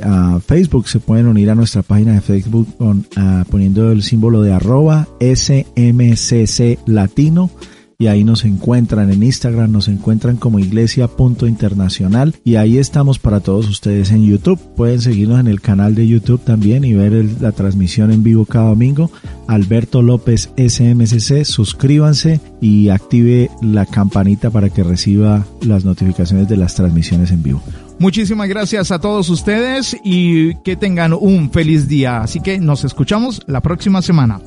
a 0.04 0.40
Facebook 0.40 0.88
se 0.88 1.00
pueden 1.00 1.26
unir 1.28 1.50
a 1.50 1.56
nuestra 1.56 1.82
página 1.82 2.14
de 2.14 2.22
Facebook 2.22 2.78
con, 2.78 3.08
poniendo 3.50 3.92
el 3.92 4.04
símbolo 4.04 4.44
de 4.44 4.54
arroba 4.54 5.08
SMCC 5.20 6.78
Latino 6.86 7.50
y 8.00 8.08
ahí 8.08 8.24
nos 8.24 8.46
encuentran 8.46 9.12
en 9.12 9.24
Instagram, 9.24 9.72
nos 9.72 9.88
encuentran 9.88 10.38
como 10.38 10.60
iglesia.internacional 10.60 12.36
y 12.44 12.56
ahí 12.56 12.78
estamos 12.78 13.18
para 13.18 13.40
todos 13.40 13.68
ustedes 13.68 14.12
en 14.12 14.26
YouTube. 14.26 14.60
Pueden 14.76 15.02
seguirnos 15.02 15.40
en 15.40 15.48
el 15.48 15.62
canal 15.62 15.96
de 15.96 16.08
YouTube 16.08 16.42
también 16.44 16.84
y 16.84 16.94
ver 16.94 17.26
la 17.42 17.52
transmisión 17.54 18.12
en 18.12 18.24
vivo 18.24 18.46
cada 18.46 18.70
domingo. 18.70 19.12
Alberto 19.48 20.04
López 20.04 20.52
SMCC, 20.58 21.44
suscríbanse 21.44 22.40
y 22.62 22.90
active 22.90 23.50
la 23.62 23.86
campanita 23.88 24.52
para 24.52 24.70
que 24.70 24.84
reciba 24.84 25.48
las 25.62 25.84
notificaciones 25.84 26.48
de 26.48 26.58
las 26.58 26.76
transmisiones 26.76 27.32
en 27.32 27.42
vivo. 27.42 27.64
Muchísimas 27.98 28.48
gracias 28.48 28.92
a 28.92 29.00
todos 29.00 29.28
ustedes 29.30 29.98
y 30.04 30.54
que 30.58 30.76
tengan 30.76 31.14
un 31.14 31.50
feliz 31.50 31.88
día. 31.88 32.22
Así 32.22 32.42
que 32.42 32.60
nos 32.60 32.84
escuchamos 32.84 33.42
la 33.48 33.62
próxima 33.62 34.04
semana. 34.04 34.40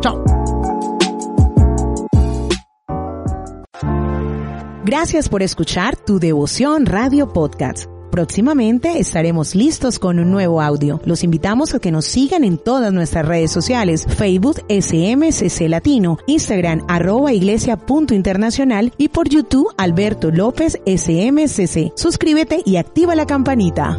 Chao. 0.00 0.45
Gracias 4.86 5.28
por 5.28 5.42
escuchar 5.42 5.96
tu 5.96 6.20
devoción 6.20 6.86
Radio 6.86 7.32
Podcast. 7.32 7.86
Próximamente 8.12 9.00
estaremos 9.00 9.56
listos 9.56 9.98
con 9.98 10.20
un 10.20 10.30
nuevo 10.30 10.62
audio. 10.62 11.00
Los 11.04 11.24
invitamos 11.24 11.74
a 11.74 11.80
que 11.80 11.90
nos 11.90 12.04
sigan 12.04 12.44
en 12.44 12.56
todas 12.56 12.92
nuestras 12.92 13.26
redes 13.26 13.50
sociales, 13.50 14.06
Facebook 14.06 14.62
SMCC 14.68 15.68
Latino, 15.68 16.18
Instagram 16.28 16.84
arroba 16.86 17.32
iglesia 17.32 17.76
internacional 18.10 18.92
y 18.96 19.08
por 19.08 19.28
YouTube 19.28 19.74
Alberto 19.76 20.30
López 20.30 20.78
SMCC. 20.86 21.90
Suscríbete 21.96 22.62
y 22.64 22.76
activa 22.76 23.16
la 23.16 23.26
campanita. 23.26 23.98